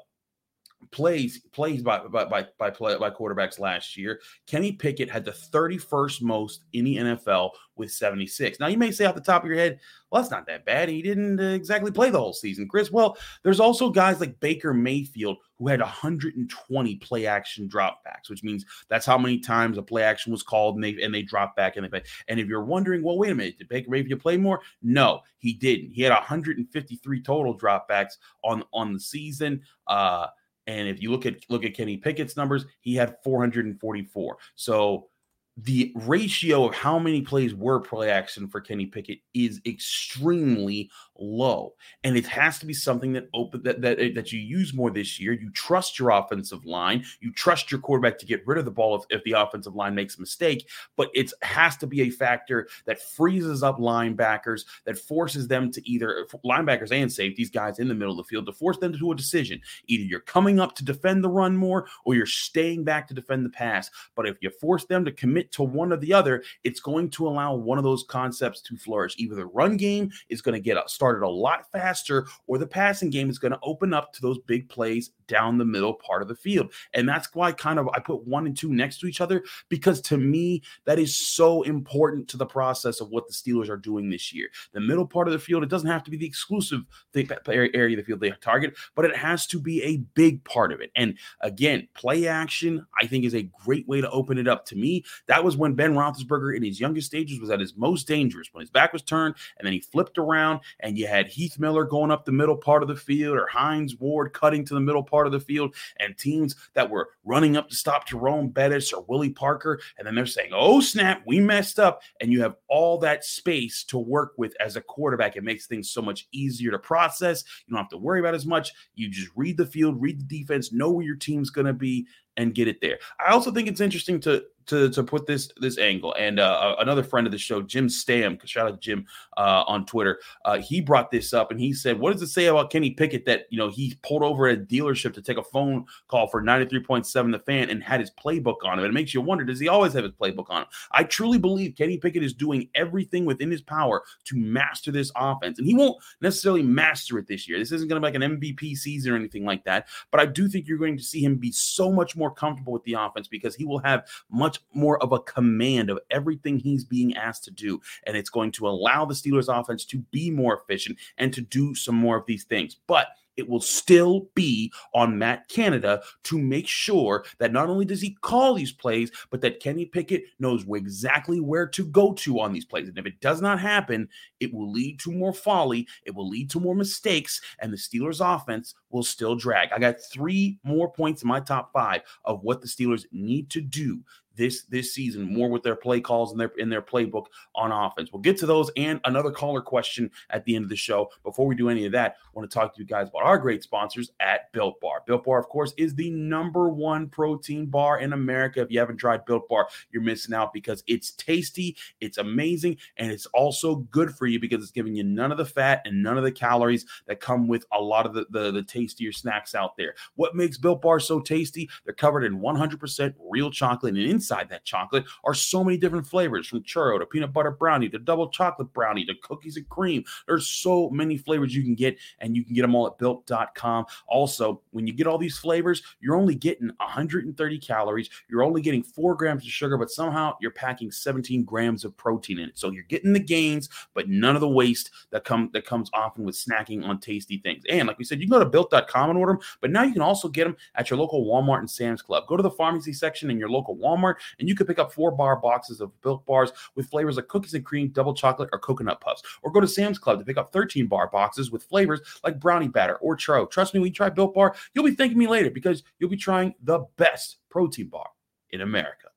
plays 0.91 1.39
plays 1.51 1.81
by 1.81 1.99
by 1.99 2.25
by 2.25 2.47
by, 2.57 2.69
play, 2.69 2.97
by 2.97 3.09
quarterbacks 3.09 3.59
last 3.59 3.97
year. 3.97 4.19
Kenny 4.47 4.71
Pickett 4.71 5.09
had 5.09 5.25
the 5.25 5.31
31st 5.31 6.21
most 6.21 6.63
in 6.73 6.85
the 6.85 6.97
NFL 6.97 7.51
with 7.75 7.91
76. 7.91 8.59
Now 8.59 8.67
you 8.67 8.77
may 8.77 8.91
say 8.91 9.05
off 9.05 9.15
the 9.15 9.21
top 9.21 9.43
of 9.43 9.47
your 9.47 9.57
head, 9.57 9.79
well, 10.11 10.21
that's 10.21 10.31
not 10.31 10.45
that 10.47 10.65
bad. 10.65 10.89
He 10.89 11.01
didn't 11.01 11.39
uh, 11.39 11.53
exactly 11.53 11.91
play 11.91 12.11
the 12.11 12.19
whole 12.19 12.33
season, 12.33 12.67
Chris. 12.67 12.91
Well, 12.91 13.17
there's 13.41 13.59
also 13.59 13.89
guys 13.89 14.19
like 14.19 14.39
Baker 14.39 14.73
Mayfield 14.73 15.37
who 15.57 15.67
had 15.67 15.79
120 15.79 16.95
play 16.97 17.25
action 17.25 17.67
dropbacks, 17.67 18.29
which 18.29 18.43
means 18.43 18.65
that's 18.89 19.05
how 19.05 19.17
many 19.17 19.39
times 19.39 19.77
a 19.77 19.81
play 19.81 20.03
action 20.03 20.31
was 20.31 20.43
called 20.43 20.75
and 20.75 20.83
they 20.83 21.01
and 21.01 21.13
they 21.13 21.23
dropped 21.23 21.55
back 21.55 21.75
and 21.75 21.85
they 21.85 21.89
play. 21.89 22.03
And 22.27 22.39
if 22.39 22.47
you're 22.47 22.63
wondering, 22.63 23.03
well, 23.03 23.17
wait 23.17 23.31
a 23.31 23.35
minute, 23.35 23.57
did 23.57 23.69
Baker 23.69 23.89
Mayfield 23.89 24.19
play 24.19 24.37
more? 24.37 24.61
No, 24.81 25.21
he 25.37 25.53
didn't. 25.53 25.91
He 25.91 26.03
had 26.03 26.11
153 26.11 27.21
total 27.21 27.57
dropbacks 27.57 28.17
on 28.43 28.63
on 28.73 28.93
the 28.93 28.99
season. 28.99 29.61
Uh 29.87 30.27
and 30.67 30.87
if 30.87 31.01
you 31.01 31.11
look 31.11 31.25
at 31.25 31.35
look 31.49 31.65
at 31.65 31.73
Kenny 31.73 31.97
Pickett's 31.97 32.37
numbers, 32.37 32.65
he 32.81 32.95
had 32.95 33.17
444. 33.23 34.37
So 34.55 35.09
the 35.57 35.91
ratio 35.95 36.67
of 36.67 36.73
how 36.73 36.97
many 36.97 37.21
plays 37.21 37.53
were 37.53 37.79
play 37.79 38.09
action 38.09 38.47
for 38.47 38.59
Kenny 38.59 38.87
Pickett 38.87 39.19
is 39.35 39.61
extremely 39.67 40.89
low, 41.19 41.75
and 42.03 42.17
it 42.17 42.25
has 42.25 42.57
to 42.57 42.65
be 42.65 42.73
something 42.73 43.13
that 43.13 43.29
open 43.35 43.61
that 43.61 43.81
that 43.81 44.15
that 44.15 44.31
you 44.31 44.39
use 44.39 44.73
more 44.73 44.89
this 44.89 45.19
year. 45.19 45.31
You 45.31 45.51
trust 45.51 45.99
your 45.99 46.09
offensive 46.09 46.65
line, 46.65 47.05
you 47.21 47.31
trust 47.31 47.71
your 47.71 47.79
quarterback 47.79 48.17
to 48.19 48.25
get 48.25 48.45
rid 48.47 48.57
of 48.57 48.65
the 48.65 48.71
ball 48.71 48.95
if, 48.95 49.03
if 49.09 49.23
the 49.25 49.33
offensive 49.33 49.75
line 49.75 49.93
makes 49.93 50.17
a 50.17 50.21
mistake, 50.21 50.67
but 50.97 51.09
it 51.13 51.31
has 51.43 51.77
to 51.77 51.87
be 51.87 52.01
a 52.01 52.09
factor 52.09 52.67
that 52.85 52.99
freezes 52.99 53.61
up 53.61 53.77
linebackers, 53.77 54.65
that 54.85 54.97
forces 54.97 55.47
them 55.47 55.71
to 55.71 55.87
either 55.87 56.25
linebackers 56.43 56.91
and 56.91 57.11
safeties, 57.13 57.51
guys 57.51 57.77
in 57.77 57.87
the 57.87 57.93
middle 57.93 58.13
of 58.13 58.17
the 58.17 58.29
field, 58.29 58.47
to 58.47 58.53
force 58.53 58.79
them 58.79 58.97
to 58.97 59.11
a 59.11 59.15
decision. 59.15 59.61
Either 59.85 60.03
you're 60.03 60.19
coming 60.19 60.59
up 60.59 60.73
to 60.75 60.83
defend 60.83 61.23
the 61.23 61.29
run 61.29 61.55
more, 61.55 61.85
or 62.05 62.15
you're 62.15 62.25
staying 62.25 62.83
back 62.83 63.07
to 63.07 63.13
defend 63.13 63.45
the 63.45 63.49
pass. 63.51 63.91
But 64.15 64.27
if 64.27 64.37
you 64.41 64.49
force 64.49 64.85
them 64.85 65.05
to 65.05 65.11
commit 65.11 65.42
commit 65.43 65.51
to 65.53 65.63
one 65.63 65.91
or 65.91 65.97
the 65.97 66.13
other, 66.13 66.43
it's 66.63 66.79
going 66.79 67.09
to 67.11 67.27
allow 67.27 67.55
one 67.55 67.77
of 67.77 67.83
those 67.83 68.03
concepts 68.03 68.61
to 68.61 68.77
flourish. 68.77 69.15
Either 69.17 69.35
the 69.35 69.45
run 69.45 69.77
game 69.77 70.11
is 70.29 70.41
going 70.41 70.53
to 70.53 70.59
get 70.59 70.77
uh, 70.77 70.87
started 70.87 71.25
a 71.25 71.29
lot 71.29 71.71
faster, 71.71 72.27
or 72.47 72.57
the 72.57 72.67
passing 72.67 73.09
game 73.09 73.29
is 73.29 73.39
going 73.39 73.51
to 73.51 73.59
open 73.63 73.93
up 73.93 74.13
to 74.13 74.21
those 74.21 74.39
big 74.39 74.69
plays 74.69 75.11
down 75.27 75.57
the 75.57 75.65
middle 75.65 75.93
part 75.93 76.21
of 76.21 76.27
the 76.27 76.35
field. 76.35 76.71
And 76.93 77.07
that's 77.07 77.33
why 77.33 77.51
kind 77.51 77.79
of 77.79 77.87
I 77.89 77.99
put 77.99 78.27
one 78.27 78.45
and 78.45 78.57
two 78.57 78.73
next 78.73 78.99
to 78.99 79.07
each 79.07 79.21
other 79.21 79.43
because 79.69 80.01
to 80.01 80.17
me, 80.17 80.61
that 80.85 80.99
is 80.99 81.15
so 81.15 81.63
important 81.63 82.27
to 82.29 82.37
the 82.37 82.45
process 82.45 82.99
of 82.99 83.09
what 83.09 83.27
the 83.27 83.33
Steelers 83.33 83.69
are 83.69 83.77
doing 83.77 84.09
this 84.09 84.33
year. 84.33 84.49
The 84.73 84.81
middle 84.81 85.07
part 85.07 85.27
of 85.27 85.33
the 85.33 85.39
field, 85.39 85.63
it 85.63 85.69
doesn't 85.69 85.89
have 85.89 86.03
to 86.03 86.11
be 86.11 86.17
the 86.17 86.25
exclusive 86.25 86.81
area 87.15 87.97
of 87.97 87.97
the 87.97 88.03
field 88.05 88.19
they 88.19 88.31
target, 88.41 88.75
but 88.95 89.05
it 89.05 89.15
has 89.15 89.47
to 89.47 89.59
be 89.59 89.81
a 89.83 89.97
big 90.13 90.43
part 90.43 90.71
of 90.71 90.81
it. 90.81 90.91
And 90.95 91.17
again, 91.41 91.87
play 91.93 92.27
action, 92.27 92.85
I 92.99 93.07
think, 93.07 93.25
is 93.25 93.35
a 93.35 93.49
great 93.63 93.87
way 93.87 94.01
to 94.01 94.09
open 94.09 94.37
it 94.37 94.47
up. 94.47 94.65
To 94.65 94.75
me, 94.75 95.03
that 95.33 95.43
was 95.43 95.57
when 95.57 95.73
Ben 95.73 95.95
Roethlisberger 95.95 96.55
in 96.55 96.61
his 96.61 96.79
youngest 96.79 97.07
stages 97.07 97.39
was 97.39 97.49
at 97.49 97.59
his 97.59 97.75
most 97.75 98.07
dangerous, 98.07 98.49
when 98.51 98.61
his 98.61 98.69
back 98.69 98.93
was 98.93 99.01
turned 99.01 99.33
and 99.57 99.65
then 99.65 99.73
he 99.73 99.79
flipped 99.79 100.19
around 100.19 100.59
and 100.81 100.95
you 100.95 101.07
had 101.07 101.25
Heath 101.25 101.57
Miller 101.57 101.85
going 101.85 102.11
up 102.11 102.23
the 102.23 102.31
middle 102.31 102.55
part 102.55 102.83
of 102.83 102.87
the 102.87 102.95
field 102.95 103.35
or 103.35 103.47
Hines 103.47 103.97
Ward 103.97 104.31
cutting 104.33 104.63
to 104.65 104.75
the 104.75 104.79
middle 104.79 105.01
part 105.01 105.25
of 105.25 105.33
the 105.33 105.39
field 105.39 105.73
and 105.99 106.15
teams 106.15 106.55
that 106.75 106.87
were 106.87 107.09
running 107.23 107.57
up 107.57 107.67
to 107.69 107.75
stop 107.75 108.07
Jerome 108.07 108.49
Bettis 108.49 108.93
or 108.93 109.05
Willie 109.07 109.31
Parker. 109.31 109.79
And 109.97 110.05
then 110.05 110.13
they're 110.13 110.27
saying, 110.27 110.51
oh, 110.53 110.81
snap, 110.81 111.23
we 111.25 111.39
messed 111.39 111.79
up. 111.79 112.03
And 112.21 112.31
you 112.31 112.43
have 112.43 112.57
all 112.69 112.99
that 112.99 113.25
space 113.25 113.83
to 113.85 113.97
work 113.97 114.33
with 114.37 114.53
as 114.59 114.75
a 114.75 114.81
quarterback. 114.81 115.35
It 115.35 115.43
makes 115.43 115.65
things 115.65 115.89
so 115.89 116.03
much 116.03 116.27
easier 116.31 116.69
to 116.69 116.77
process. 116.77 117.43
You 117.65 117.71
don't 117.71 117.81
have 117.81 117.89
to 117.89 117.97
worry 117.97 118.19
about 118.19 118.35
as 118.35 118.45
much. 118.45 118.71
You 118.93 119.09
just 119.09 119.31
read 119.35 119.57
the 119.57 119.65
field, 119.65 119.99
read 119.99 120.19
the 120.19 120.39
defense, 120.39 120.71
know 120.71 120.91
where 120.91 121.05
your 121.05 121.15
team's 121.15 121.49
going 121.49 121.65
to 121.65 121.73
be, 121.73 122.05
and 122.37 122.55
get 122.55 122.67
it 122.67 122.81
there. 122.81 122.99
I 123.19 123.31
also 123.31 123.51
think 123.51 123.67
it's 123.67 123.81
interesting 123.81 124.19
to 124.21 124.43
to 124.67 124.89
to 124.89 125.03
put 125.03 125.25
this 125.25 125.49
this 125.57 125.77
angle. 125.77 126.13
And 126.17 126.39
uh, 126.39 126.75
another 126.79 127.03
friend 127.03 127.27
of 127.27 127.31
the 127.31 127.37
show, 127.37 127.61
Jim 127.61 127.89
Stam, 127.89 128.37
shout 128.45 128.67
out 128.67 128.73
to 128.73 128.79
Jim 128.79 129.05
uh, 129.37 129.63
on 129.67 129.85
Twitter. 129.85 130.19
Uh, 130.45 130.59
he 130.59 130.81
brought 130.81 131.11
this 131.11 131.33
up 131.33 131.51
and 131.51 131.59
he 131.59 131.73
said, 131.73 131.99
"What 131.99 132.13
does 132.13 132.21
it 132.21 132.27
say 132.27 132.45
about 132.45 132.69
Kenny 132.69 132.91
Pickett 132.91 133.25
that 133.25 133.45
you 133.49 133.57
know 133.57 133.69
he 133.69 133.97
pulled 134.03 134.23
over 134.23 134.47
at 134.47 134.57
a 134.57 134.61
dealership 134.61 135.13
to 135.13 135.21
take 135.21 135.37
a 135.37 135.43
phone 135.43 135.85
call 136.07 136.27
for 136.27 136.41
ninety 136.41 136.67
three 136.67 136.81
point 136.81 137.05
seven 137.05 137.31
the 137.31 137.39
fan 137.39 137.69
and 137.69 137.83
had 137.83 137.99
his 137.99 138.11
playbook 138.11 138.57
on 138.63 138.73
him? 138.73 138.85
And 138.85 138.91
it 138.91 138.93
makes 138.93 139.13
you 139.13 139.21
wonder, 139.21 139.43
does 139.43 139.59
he 139.59 139.67
always 139.67 139.93
have 139.93 140.03
his 140.03 140.13
playbook 140.13 140.49
on 140.49 140.63
him? 140.63 140.67
I 140.91 141.03
truly 141.03 141.37
believe 141.37 141.75
Kenny 141.75 141.97
Pickett 141.97 142.23
is 142.23 142.33
doing 142.33 142.69
everything 142.75 143.25
within 143.25 143.51
his 143.51 143.61
power 143.61 144.03
to 144.25 144.37
master 144.37 144.91
this 144.91 145.11
offense, 145.15 145.57
and 145.59 145.67
he 145.67 145.73
won't 145.73 146.01
necessarily 146.21 146.63
master 146.63 147.17
it 147.19 147.27
this 147.27 147.47
year. 147.47 147.59
This 147.59 147.71
isn't 147.71 147.87
going 147.87 148.01
to 148.01 148.07
be 148.07 148.11
like 148.11 148.23
an 148.23 148.39
MVP 148.39 148.75
season 148.77 149.13
or 149.13 149.15
anything 149.15 149.45
like 149.45 149.63
that. 149.65 149.87
But 150.11 150.19
I 150.19 150.25
do 150.25 150.47
think 150.47 150.67
you're 150.67 150.77
going 150.77 150.97
to 150.97 151.03
see 151.03 151.23
him 151.23 151.37
be 151.37 151.51
so 151.51 151.91
much 151.91 152.15
more 152.15 152.31
comfortable 152.31 152.73
with 152.73 152.83
the 152.83 152.93
offense 152.93 153.27
because 153.27 153.55
he 153.55 153.65
will 153.65 153.79
have 153.79 154.07
much 154.29 154.52
much 154.53 154.63
more 154.73 155.01
of 155.01 155.11
a 155.11 155.19
command 155.19 155.89
of 155.89 155.99
everything 156.09 156.59
he's 156.59 156.83
being 156.83 157.15
asked 157.15 157.43
to 157.45 157.51
do. 157.51 157.81
And 158.05 158.17
it's 158.17 158.29
going 158.29 158.51
to 158.53 158.67
allow 158.67 159.05
the 159.05 159.13
Steelers 159.13 159.53
offense 159.53 159.85
to 159.85 159.99
be 160.11 160.29
more 160.31 160.59
efficient 160.59 160.97
and 161.17 161.33
to 161.33 161.41
do 161.41 161.75
some 161.75 161.95
more 161.95 162.17
of 162.17 162.25
these 162.25 162.43
things. 162.43 162.77
But 162.87 163.07
it 163.35 163.49
will 163.49 163.61
still 163.61 164.29
be 164.35 164.71
on 164.93 165.17
Matt 165.17 165.47
Canada 165.47 166.01
to 166.23 166.37
make 166.37 166.67
sure 166.67 167.25
that 167.39 167.51
not 167.51 167.69
only 167.69 167.85
does 167.85 168.01
he 168.01 168.15
call 168.21 168.53
these 168.53 168.71
plays, 168.71 169.11
but 169.31 169.41
that 169.41 169.59
Kenny 169.59 169.85
Pickett 169.85 170.25
knows 170.39 170.65
exactly 170.69 171.39
where 171.39 171.67
to 171.67 171.85
go 171.85 172.13
to 172.13 172.39
on 172.39 172.53
these 172.53 172.65
plays. 172.65 172.87
And 172.87 172.97
if 172.97 173.05
it 173.05 173.21
does 173.21 173.41
not 173.41 173.59
happen, 173.59 174.07
it 174.39 174.53
will 174.53 174.71
lead 174.71 174.99
to 174.99 175.11
more 175.11 175.33
folly, 175.33 175.87
it 176.03 176.13
will 176.13 176.27
lead 176.29 176.49
to 176.51 176.59
more 176.59 176.75
mistakes, 176.75 177.41
and 177.59 177.71
the 177.71 177.77
Steelers' 177.77 178.21
offense 178.21 178.75
will 178.89 179.03
still 179.03 179.35
drag. 179.35 179.71
I 179.71 179.79
got 179.79 179.95
three 180.11 180.59
more 180.63 180.91
points 180.91 181.23
in 181.23 181.27
my 181.27 181.39
top 181.39 181.71
five 181.73 182.01
of 182.25 182.43
what 182.43 182.61
the 182.61 182.67
Steelers 182.67 183.05
need 183.11 183.49
to 183.51 183.61
do 183.61 184.03
this 184.35 184.63
this 184.63 184.93
season 184.93 185.33
more 185.33 185.49
with 185.49 185.63
their 185.63 185.75
play 185.75 186.01
calls 186.01 186.31
and 186.31 186.39
their 186.39 186.51
in 186.57 186.69
their 186.69 186.81
playbook 186.81 187.25
on 187.55 187.71
offense. 187.71 188.11
We'll 188.11 188.21
get 188.21 188.37
to 188.37 188.45
those 188.45 188.71
and 188.77 188.99
another 189.05 189.31
caller 189.31 189.61
question 189.61 190.09
at 190.29 190.45
the 190.45 190.55
end 190.55 190.63
of 190.63 190.69
the 190.69 190.75
show. 190.75 191.09
Before 191.23 191.47
we 191.47 191.55
do 191.55 191.69
any 191.69 191.85
of 191.85 191.91
that, 191.93 192.15
I 192.25 192.29
want 192.33 192.49
to 192.49 192.53
talk 192.53 192.73
to 192.75 192.79
you 192.79 192.85
guys 192.85 193.09
about 193.09 193.23
our 193.23 193.37
great 193.37 193.63
sponsors 193.63 194.11
at 194.19 194.51
Built 194.51 194.79
Bar. 194.81 195.03
Built 195.05 195.23
Bar, 195.23 195.39
of 195.39 195.49
course, 195.49 195.73
is 195.77 195.95
the 195.95 196.09
number 196.11 196.69
one 196.69 197.07
protein 197.09 197.67
bar 197.67 197.99
in 197.99 198.13
America. 198.13 198.61
If 198.61 198.71
you 198.71 198.79
haven't 198.79 198.97
tried 198.97 199.25
Built 199.25 199.47
Bar, 199.47 199.67
you're 199.91 200.01
missing 200.01 200.33
out 200.33 200.53
because 200.53 200.83
it's 200.87 201.11
tasty, 201.11 201.75
it's 202.01 202.17
amazing, 202.17 202.77
and 202.97 203.11
it's 203.11 203.25
also 203.27 203.75
good 203.75 204.15
for 204.15 204.25
you 204.25 204.39
because 204.39 204.61
it's 204.61 204.71
giving 204.71 204.95
you 204.95 205.03
none 205.03 205.31
of 205.31 205.37
the 205.37 205.45
fat 205.45 205.81
and 205.85 206.01
none 206.01 206.17
of 206.17 206.23
the 206.23 206.31
calories 206.31 206.85
that 207.07 207.19
come 207.19 207.47
with 207.47 207.65
a 207.71 207.79
lot 207.79 208.05
of 208.05 208.13
the, 208.13 208.25
the, 208.29 208.51
the 208.51 208.63
tastier 208.63 209.11
snacks 209.11 209.55
out 209.55 209.77
there. 209.77 209.93
What 210.15 210.35
makes 210.35 210.57
Built 210.57 210.81
Bar 210.81 210.99
so 210.99 211.19
tasty? 211.19 211.69
They're 211.85 211.93
covered 211.93 212.23
in 212.23 212.39
100% 212.39 213.13
real 213.29 213.51
chocolate 213.51 213.95
and 213.95 214.03
in 214.03 214.19
inside 214.23 214.47
that 214.49 214.63
chocolate 214.63 215.03
are 215.25 215.33
so 215.33 215.63
many 215.63 215.77
different 215.77 216.07
flavors 216.07 216.47
from 216.47 216.63
churro 216.63 216.97
to 216.97 217.05
peanut 217.05 217.33
butter 217.33 217.51
brownie 217.51 217.89
to 217.89 217.99
double 217.99 218.29
chocolate 218.29 218.71
brownie 218.71 219.05
to 219.05 219.13
cookies 219.21 219.57
and 219.57 219.67
cream. 219.67 220.03
There's 220.27 220.47
so 220.47 220.89
many 220.89 221.17
flavors 221.17 221.53
you 221.53 221.61
can 221.61 221.75
get, 221.75 221.97
and 222.19 222.35
you 222.35 222.45
can 222.45 222.53
get 222.53 222.61
them 222.61 222.73
all 222.73 222.87
at 222.87 222.97
built.com. 222.97 223.85
Also, 224.07 224.61
when 224.71 224.87
you 224.87 224.93
get 224.93 225.07
all 225.07 225.17
these 225.17 225.37
flavors, 225.37 225.83
you're 225.99 226.15
only 226.15 226.35
getting 226.35 226.67
130 226.77 227.59
calories, 227.59 228.09
you're 228.29 228.43
only 228.43 228.61
getting 228.61 228.81
four 228.81 229.13
grams 229.15 229.43
of 229.43 229.51
sugar, 229.51 229.77
but 229.77 229.91
somehow 229.91 230.35
you're 230.39 230.51
packing 230.51 230.89
17 230.89 231.43
grams 231.43 231.83
of 231.83 231.95
protein 231.97 232.39
in 232.39 232.49
it. 232.49 232.57
So 232.57 232.71
you're 232.71 232.83
getting 232.83 233.11
the 233.11 233.19
gains, 233.19 233.67
but 233.93 234.07
none 234.07 234.35
of 234.35 234.41
the 234.41 234.47
waste 234.47 234.91
that 235.11 235.25
come 235.25 235.49
that 235.51 235.65
comes 235.65 235.89
often 235.93 236.23
with 236.23 236.35
snacking 236.35 236.87
on 236.87 236.99
tasty 236.99 237.39
things. 237.39 237.63
And 237.69 237.87
like 237.89 237.97
we 237.97 238.05
said, 238.05 238.21
you 238.21 238.27
can 238.27 238.37
go 238.37 238.43
to 238.43 238.49
built.com 238.49 239.09
and 239.09 239.19
order 239.19 239.33
them, 239.33 239.41
but 239.59 239.69
now 239.71 239.83
you 239.83 239.91
can 239.91 240.01
also 240.01 240.29
get 240.29 240.45
them 240.45 240.55
at 240.75 240.89
your 240.89 240.97
local 240.97 241.25
Walmart 241.25 241.59
and 241.59 241.69
Sam's 241.69 242.01
Club. 242.01 242.25
Go 242.27 242.37
to 242.37 242.43
the 242.43 242.51
pharmacy 242.51 242.93
section 242.93 243.29
in 243.29 243.37
your 243.37 243.49
local 243.49 243.75
Walmart 243.75 244.12
Walmart, 244.13 244.35
and 244.39 244.47
you 244.47 244.55
can 244.55 244.67
pick 244.67 244.79
up 244.79 244.91
four 244.91 245.11
bar 245.11 245.35
boxes 245.35 245.81
of 245.81 245.99
Built 246.01 246.25
Bars 246.25 246.51
with 246.75 246.89
flavors 246.89 247.15
like 247.15 247.27
cookies 247.27 247.53
and 247.53 247.65
cream, 247.65 247.89
double 247.89 248.13
chocolate, 248.13 248.49
or 248.51 248.59
coconut 248.59 249.01
puffs. 249.01 249.23
Or 249.41 249.51
go 249.51 249.59
to 249.59 249.67
Sam's 249.67 249.99
Club 249.99 250.19
to 250.19 250.25
pick 250.25 250.37
up 250.37 250.51
13 250.51 250.87
bar 250.87 251.09
boxes 251.09 251.51
with 251.51 251.63
flavors 251.63 252.01
like 252.23 252.39
brownie 252.39 252.67
batter 252.67 252.95
or 252.97 253.17
churro. 253.17 253.49
Trust 253.49 253.73
me, 253.73 253.79
when 253.79 253.87
you 253.87 253.93
try 253.93 254.09
Built 254.09 254.33
Bar, 254.33 254.55
you'll 254.73 254.85
be 254.85 254.95
thanking 254.95 255.17
me 255.17 255.27
later 255.27 255.51
because 255.51 255.83
you'll 255.99 256.09
be 256.09 256.17
trying 256.17 256.53
the 256.63 256.85
best 256.97 257.37
protein 257.49 257.87
bar 257.87 258.09
in 258.51 258.61
America. 258.61 259.09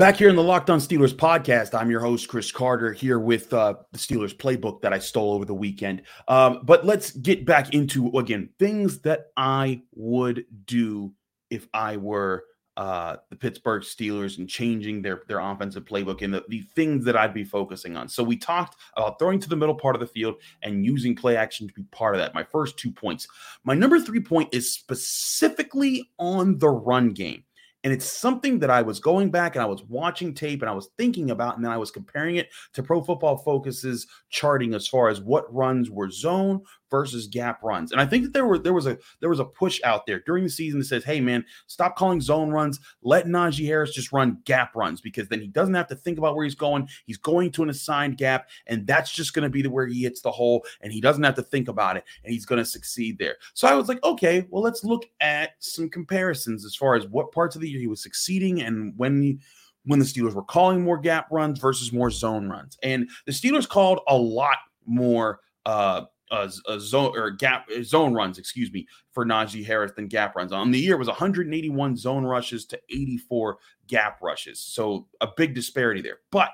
Back 0.00 0.16
here 0.16 0.30
in 0.30 0.34
the 0.34 0.42
Locked 0.42 0.70
On 0.70 0.78
Steelers 0.78 1.12
podcast, 1.12 1.78
I'm 1.78 1.90
your 1.90 2.00
host, 2.00 2.26
Chris 2.26 2.50
Carter, 2.50 2.90
here 2.90 3.18
with 3.18 3.52
uh, 3.52 3.74
the 3.92 3.98
Steelers 3.98 4.34
playbook 4.34 4.80
that 4.80 4.94
I 4.94 4.98
stole 4.98 5.34
over 5.34 5.44
the 5.44 5.52
weekend. 5.52 6.04
Um, 6.26 6.60
but 6.62 6.86
let's 6.86 7.10
get 7.10 7.44
back 7.44 7.74
into, 7.74 8.08
again, 8.16 8.48
things 8.58 9.00
that 9.00 9.26
I 9.36 9.82
would 9.92 10.46
do 10.64 11.12
if 11.50 11.68
I 11.74 11.98
were 11.98 12.44
uh, 12.78 13.16
the 13.28 13.36
Pittsburgh 13.36 13.82
Steelers 13.82 14.38
and 14.38 14.48
changing 14.48 15.02
their, 15.02 15.20
their 15.28 15.40
offensive 15.40 15.84
playbook 15.84 16.22
and 16.22 16.32
the, 16.32 16.44
the 16.48 16.62
things 16.74 17.04
that 17.04 17.14
I'd 17.14 17.34
be 17.34 17.44
focusing 17.44 17.94
on. 17.94 18.08
So 18.08 18.24
we 18.24 18.38
talked 18.38 18.76
about 18.96 19.18
throwing 19.18 19.38
to 19.40 19.50
the 19.50 19.56
middle 19.56 19.74
part 19.74 19.96
of 19.96 20.00
the 20.00 20.06
field 20.06 20.36
and 20.62 20.86
using 20.86 21.14
play 21.14 21.36
action 21.36 21.68
to 21.68 21.74
be 21.74 21.82
part 21.90 22.14
of 22.14 22.22
that. 22.22 22.32
My 22.32 22.44
first 22.44 22.78
two 22.78 22.90
points. 22.90 23.28
My 23.64 23.74
number 23.74 24.00
three 24.00 24.20
point 24.20 24.48
is 24.54 24.72
specifically 24.72 26.08
on 26.18 26.56
the 26.56 26.70
run 26.70 27.10
game. 27.10 27.44
And 27.82 27.92
it's 27.92 28.04
something 28.04 28.58
that 28.58 28.70
I 28.70 28.82
was 28.82 29.00
going 29.00 29.30
back 29.30 29.54
and 29.54 29.62
I 29.62 29.66
was 29.66 29.82
watching 29.84 30.34
tape 30.34 30.60
and 30.60 30.70
I 30.70 30.74
was 30.74 30.90
thinking 30.98 31.30
about, 31.30 31.56
and 31.56 31.64
then 31.64 31.72
I 31.72 31.78
was 31.78 31.90
comparing 31.90 32.36
it 32.36 32.50
to 32.74 32.82
Pro 32.82 33.02
Football 33.02 33.38
Focus's 33.38 34.06
charting 34.28 34.74
as 34.74 34.86
far 34.86 35.08
as 35.08 35.20
what 35.20 35.52
runs 35.54 35.90
were 35.90 36.10
zone 36.10 36.60
versus 36.90 37.26
gap 37.26 37.62
runs. 37.62 37.92
And 37.92 38.00
I 38.00 38.06
think 38.06 38.24
that 38.24 38.32
there 38.32 38.46
were 38.46 38.58
there 38.58 38.72
was 38.72 38.86
a 38.86 38.98
there 39.20 39.30
was 39.30 39.40
a 39.40 39.44
push 39.44 39.80
out 39.84 40.06
there 40.06 40.20
during 40.20 40.44
the 40.44 40.50
season 40.50 40.80
that 40.80 40.86
says, 40.86 41.04
"Hey 41.04 41.20
man, 41.20 41.44
stop 41.66 41.96
calling 41.96 42.20
zone 42.20 42.50
runs. 42.50 42.80
Let 43.02 43.26
Najee 43.26 43.66
Harris 43.66 43.92
just 43.92 44.12
run 44.12 44.38
gap 44.44 44.74
runs 44.74 45.00
because 45.00 45.28
then 45.28 45.40
he 45.40 45.46
doesn't 45.46 45.74
have 45.74 45.88
to 45.88 45.94
think 45.94 46.18
about 46.18 46.34
where 46.34 46.44
he's 46.44 46.54
going. 46.54 46.88
He's 47.06 47.16
going 47.16 47.52
to 47.52 47.62
an 47.62 47.70
assigned 47.70 48.16
gap, 48.16 48.48
and 48.66 48.86
that's 48.86 49.12
just 49.12 49.34
going 49.34 49.44
to 49.44 49.50
be 49.50 49.62
the 49.62 49.70
where 49.70 49.86
he 49.86 50.02
hits 50.02 50.20
the 50.20 50.30
hole, 50.30 50.64
and 50.80 50.92
he 50.92 51.00
doesn't 51.00 51.24
have 51.24 51.36
to 51.36 51.42
think 51.42 51.68
about 51.68 51.96
it, 51.96 52.04
and 52.24 52.32
he's 52.32 52.46
going 52.46 52.58
to 52.58 52.64
succeed 52.64 53.18
there." 53.18 53.36
So 53.54 53.68
I 53.68 53.74
was 53.74 53.88
like, 53.88 54.02
"Okay, 54.04 54.46
well 54.50 54.62
let's 54.62 54.84
look 54.84 55.06
at 55.20 55.50
some 55.60 55.88
comparisons 55.88 56.64
as 56.64 56.74
far 56.74 56.94
as 56.96 57.06
what 57.06 57.32
parts 57.32 57.54
of 57.54 57.62
the 57.62 57.70
year 57.70 57.80
he 57.80 57.86
was 57.86 58.02
succeeding 58.02 58.62
and 58.62 58.92
when." 58.96 59.22
He, 59.22 59.38
when 59.84 59.98
the 59.98 60.04
Steelers 60.04 60.34
were 60.34 60.42
calling 60.42 60.82
more 60.82 60.98
gap 60.98 61.26
runs 61.30 61.58
versus 61.58 61.90
more 61.92 62.10
zone 62.10 62.48
runs. 62.48 62.78
And 62.82 63.08
the 63.24 63.32
Steelers 63.32 63.66
called 63.66 64.00
a 64.08 64.16
lot 64.16 64.58
more 64.86 65.40
uh, 65.66 66.02
uh, 66.30 66.48
zone 66.78 67.12
or 67.16 67.30
gap 67.30 67.68
uh, 67.76 67.82
zone 67.82 68.14
runs, 68.14 68.38
excuse 68.38 68.72
me, 68.72 68.86
for 69.12 69.24
Najee 69.24 69.64
Harris 69.64 69.92
than 69.92 70.06
gap 70.06 70.36
runs. 70.36 70.52
On 70.52 70.70
the 70.70 70.78
year 70.78 70.96
was 70.96 71.08
181 71.08 71.96
zone 71.96 72.24
rushes 72.24 72.64
to 72.66 72.80
84 72.90 73.58
gap 73.88 74.20
rushes. 74.22 74.60
So 74.60 75.08
a 75.20 75.28
big 75.36 75.54
disparity 75.54 76.00
there. 76.00 76.18
But 76.30 76.50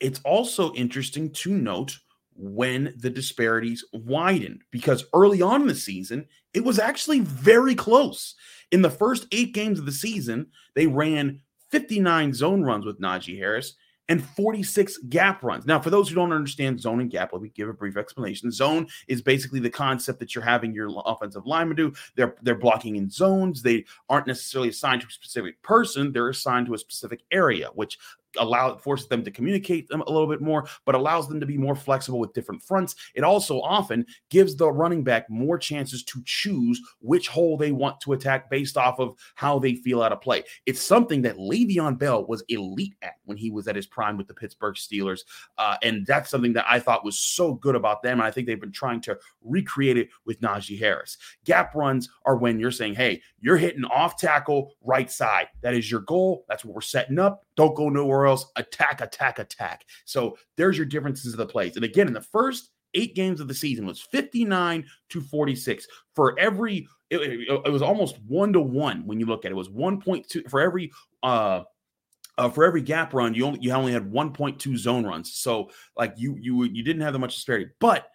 it's 0.00 0.20
also 0.24 0.72
interesting 0.74 1.30
to 1.30 1.50
note 1.52 1.96
when 2.34 2.94
the 2.96 3.10
disparities 3.10 3.84
widened 3.92 4.62
because 4.70 5.04
early 5.14 5.42
on 5.42 5.62
in 5.62 5.68
the 5.68 5.74
season, 5.74 6.26
it 6.54 6.64
was 6.64 6.78
actually 6.78 7.20
very 7.20 7.74
close. 7.74 8.34
In 8.72 8.82
the 8.82 8.90
first 8.90 9.26
eight 9.32 9.54
games 9.54 9.78
of 9.78 9.86
the 9.86 9.92
season, 9.92 10.46
they 10.74 10.86
ran 10.86 11.40
59 11.70 12.34
zone 12.34 12.62
runs 12.62 12.84
with 12.84 13.00
Najee 13.00 13.38
Harris 13.38 13.74
and 14.12 14.22
46 14.22 14.98
gap 15.08 15.42
runs. 15.42 15.64
Now, 15.64 15.80
for 15.80 15.88
those 15.88 16.06
who 16.06 16.14
don't 16.14 16.34
understand 16.34 16.78
zone 16.78 17.00
and 17.00 17.10
gap, 17.10 17.32
let 17.32 17.40
me 17.40 17.50
give 17.54 17.70
a 17.70 17.72
brief 17.72 17.96
explanation. 17.96 18.50
Zone 18.50 18.86
is 19.08 19.22
basically 19.22 19.58
the 19.58 19.70
concept 19.70 20.18
that 20.20 20.34
you're 20.34 20.44
having 20.44 20.74
your 20.74 20.90
offensive 21.06 21.46
lineman 21.46 21.78
do. 21.78 21.94
They're 22.14 22.36
they're 22.42 22.54
blocking 22.54 22.96
in 22.96 23.08
zones. 23.08 23.62
They 23.62 23.86
aren't 24.10 24.26
necessarily 24.26 24.68
assigned 24.68 25.00
to 25.00 25.06
a 25.06 25.10
specific 25.10 25.62
person. 25.62 26.12
They're 26.12 26.28
assigned 26.28 26.66
to 26.66 26.74
a 26.74 26.78
specific 26.78 27.22
area, 27.32 27.70
which 27.72 27.98
allow 28.38 28.76
forces 28.76 29.08
them 29.08 29.24
to 29.24 29.30
communicate 29.30 29.88
them 29.88 30.02
a 30.02 30.10
little 30.10 30.28
bit 30.28 30.40
more, 30.40 30.66
but 30.84 30.94
allows 30.94 31.28
them 31.28 31.40
to 31.40 31.46
be 31.46 31.58
more 31.58 31.76
flexible 31.76 32.18
with 32.18 32.32
different 32.32 32.62
fronts. 32.62 32.94
It 33.14 33.24
also 33.24 33.60
often 33.60 34.06
gives 34.30 34.56
the 34.56 34.70
running 34.70 35.02
back 35.04 35.28
more 35.28 35.58
chances 35.58 36.02
to 36.04 36.22
choose 36.24 36.80
which 37.00 37.28
hole 37.28 37.56
they 37.56 37.72
want 37.72 38.00
to 38.02 38.12
attack 38.12 38.50
based 38.50 38.76
off 38.76 38.98
of 38.98 39.16
how 39.34 39.58
they 39.58 39.74
feel 39.74 40.02
out 40.02 40.12
of 40.12 40.20
play. 40.20 40.44
It's 40.66 40.80
something 40.80 41.22
that 41.22 41.36
Le'Veon 41.36 41.98
Bell 41.98 42.26
was 42.26 42.44
elite 42.48 42.94
at 43.02 43.14
when 43.24 43.36
he 43.36 43.50
was 43.50 43.68
at 43.68 43.76
his 43.76 43.86
prime 43.86 44.16
with 44.16 44.28
the 44.28 44.34
Pittsburgh 44.34 44.74
Steelers, 44.74 45.20
uh, 45.58 45.76
and 45.82 46.06
that's 46.06 46.30
something 46.30 46.52
that 46.54 46.66
I 46.68 46.78
thought 46.78 47.04
was 47.04 47.18
so 47.18 47.54
good 47.54 47.74
about 47.74 48.02
them. 48.02 48.18
And 48.18 48.26
I 48.26 48.30
think 48.30 48.46
they've 48.46 48.60
been 48.60 48.72
trying 48.72 49.00
to 49.02 49.18
recreate 49.42 49.96
it 49.96 50.08
with 50.24 50.40
Najee 50.40 50.78
Harris. 50.78 51.18
Gap 51.44 51.74
runs 51.74 52.08
are 52.24 52.36
when 52.36 52.58
you're 52.58 52.70
saying, 52.70 52.94
"Hey, 52.94 53.22
you're 53.40 53.56
hitting 53.56 53.84
off 53.84 54.16
tackle 54.16 54.74
right 54.82 55.10
side. 55.10 55.48
That 55.62 55.74
is 55.74 55.90
your 55.90 56.00
goal. 56.00 56.44
That's 56.48 56.64
what 56.64 56.74
we're 56.74 56.80
setting 56.80 57.18
up. 57.18 57.44
Don't 57.56 57.76
go 57.76 57.88
nowhere 57.88 58.26
else. 58.26 58.46
Attack, 58.56 59.00
attack, 59.00 59.38
attack. 59.38 59.84
So 60.04 60.36
there's 60.56 60.76
your 60.76 60.86
differences 60.86 61.32
of 61.32 61.38
the 61.38 61.46
plays. 61.46 61.76
And 61.76 61.84
again, 61.84 62.06
in 62.06 62.14
the 62.14 62.20
first 62.20 62.70
eight 62.94 63.14
games 63.14 63.40
of 63.40 63.48
the 63.48 63.54
season 63.54 63.86
was 63.86 64.00
59 64.00 64.84
to 65.10 65.20
46 65.20 65.86
for 66.14 66.38
every 66.38 66.86
it, 67.10 67.20
it, 67.20 67.62
it 67.66 67.70
was 67.70 67.82
almost 67.82 68.18
one 68.26 68.52
to 68.54 68.60
one 68.60 69.06
when 69.06 69.20
you 69.20 69.26
look 69.26 69.44
at 69.44 69.50
it. 69.50 69.52
It 69.52 69.56
was 69.56 69.68
1.2 69.68 70.48
for 70.48 70.60
every 70.60 70.90
uh 71.22 71.62
uh, 72.38 72.48
for 72.48 72.64
every 72.64 72.80
gap 72.80 73.12
run, 73.12 73.34
you 73.34 73.44
only 73.44 73.60
you 73.60 73.72
only 73.72 73.92
had 73.92 74.10
1.2 74.10 74.76
zone 74.76 75.04
runs. 75.04 75.34
So 75.34 75.70
like 75.96 76.14
you 76.16 76.36
you 76.40 76.64
you 76.64 76.82
didn't 76.82 77.02
have 77.02 77.12
that 77.12 77.18
much 77.18 77.34
disparity. 77.34 77.70
But 77.78 78.08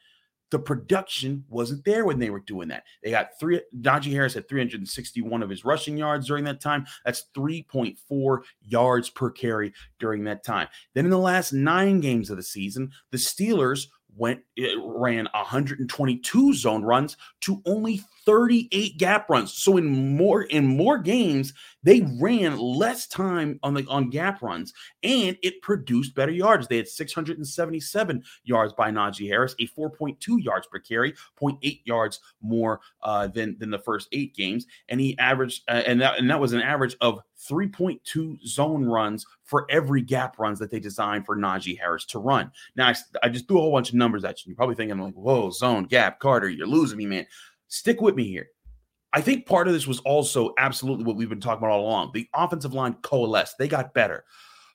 the 0.49 0.59
production 0.59 1.43
wasn't 1.49 1.83
there 1.83 2.05
when 2.05 2.19
they 2.19 2.29
were 2.29 2.39
doing 2.39 2.69
that. 2.69 2.83
They 3.03 3.11
got 3.11 3.29
three. 3.39 3.61
Najee 3.79 4.13
Harris 4.13 4.33
had 4.33 4.47
361 4.47 5.43
of 5.43 5.49
his 5.49 5.65
rushing 5.65 5.97
yards 5.97 6.27
during 6.27 6.45
that 6.45 6.61
time. 6.61 6.85
That's 7.05 7.25
3.4 7.35 8.39
yards 8.61 9.09
per 9.09 9.29
carry 9.29 9.73
during 9.99 10.23
that 10.25 10.43
time. 10.43 10.67
Then 10.93 11.05
in 11.05 11.11
the 11.11 11.17
last 11.17 11.51
nine 11.53 11.99
games 11.99 12.29
of 12.29 12.37
the 12.37 12.43
season, 12.43 12.91
the 13.11 13.17
Steelers 13.17 13.87
went 14.17 14.41
it 14.55 14.77
ran 14.83 15.27
122 15.33 16.53
zone 16.53 16.83
runs 16.83 17.17
to 17.41 17.61
only 17.65 18.01
38 18.25 18.97
gap 18.97 19.29
runs. 19.29 19.53
So 19.53 19.77
in 19.77 20.17
more 20.17 20.43
in 20.43 20.65
more 20.65 20.97
games, 20.97 21.53
they 21.83 22.01
ran 22.19 22.57
less 22.57 23.07
time 23.07 23.59
on 23.63 23.73
the 23.73 23.85
on 23.87 24.09
gap 24.09 24.41
runs, 24.41 24.73
and 25.03 25.37
it 25.43 25.61
produced 25.61 26.15
better 26.15 26.31
yards. 26.31 26.67
They 26.67 26.77
had 26.77 26.89
677 26.89 28.23
yards 28.43 28.73
by 28.73 28.91
Najee 28.91 29.29
Harris, 29.29 29.55
a 29.59 29.67
4.2 29.67 30.43
yards 30.43 30.67
per 30.67 30.79
carry, 30.79 31.13
0.8 31.41 31.81
yards 31.85 32.19
more 32.41 32.81
uh, 33.01 33.27
than 33.27 33.57
than 33.59 33.69
the 33.69 33.79
first 33.79 34.09
eight 34.11 34.35
games, 34.35 34.65
and 34.89 34.99
he 34.99 35.17
averaged 35.19 35.63
uh, 35.69 35.83
and 35.85 36.01
that 36.01 36.19
and 36.19 36.29
that 36.29 36.39
was 36.39 36.53
an 36.53 36.61
average 36.61 36.97
of 36.99 37.21
3.2 37.49 38.45
zone 38.45 38.85
runs 38.85 39.25
for 39.47 39.65
every 39.69 40.01
gap 40.01 40.37
runs 40.37 40.59
that 40.59 40.69
they 40.69 40.79
designed 40.79 41.25
for 41.25 41.35
Najee 41.35 41.79
Harris 41.79 42.05
to 42.05 42.19
run. 42.19 42.51
Now 42.75 42.89
I, 42.89 42.95
I 43.23 43.29
just 43.29 43.47
threw 43.47 43.57
a 43.57 43.61
whole 43.61 43.71
bunch 43.71 43.89
of 43.89 43.95
numbers 43.95 44.23
at 44.23 44.45
you. 44.45 44.49
You're 44.51 44.55
probably 44.55 44.75
thinking 44.75 44.97
like, 44.99 45.15
"Whoa, 45.15 45.49
zone 45.49 45.85
gap, 45.85 46.19
Carter, 46.19 46.49
you're 46.49 46.67
losing 46.67 46.97
me, 46.97 47.07
man." 47.07 47.25
Stick 47.69 47.99
with 47.99 48.15
me 48.15 48.25
here. 48.25 48.49
I 49.13 49.21
think 49.21 49.45
part 49.45 49.67
of 49.67 49.73
this 49.73 49.87
was 49.87 49.99
also 50.01 50.53
absolutely 50.57 51.05
what 51.05 51.15
we've 51.15 51.29
been 51.29 51.39
talking 51.39 51.59
about 51.59 51.71
all 51.71 51.85
along. 51.85 52.11
The 52.13 52.27
offensive 52.33 52.73
line 52.73 52.95
coalesced, 53.01 53.57
they 53.57 53.67
got 53.67 53.93
better. 53.93 54.25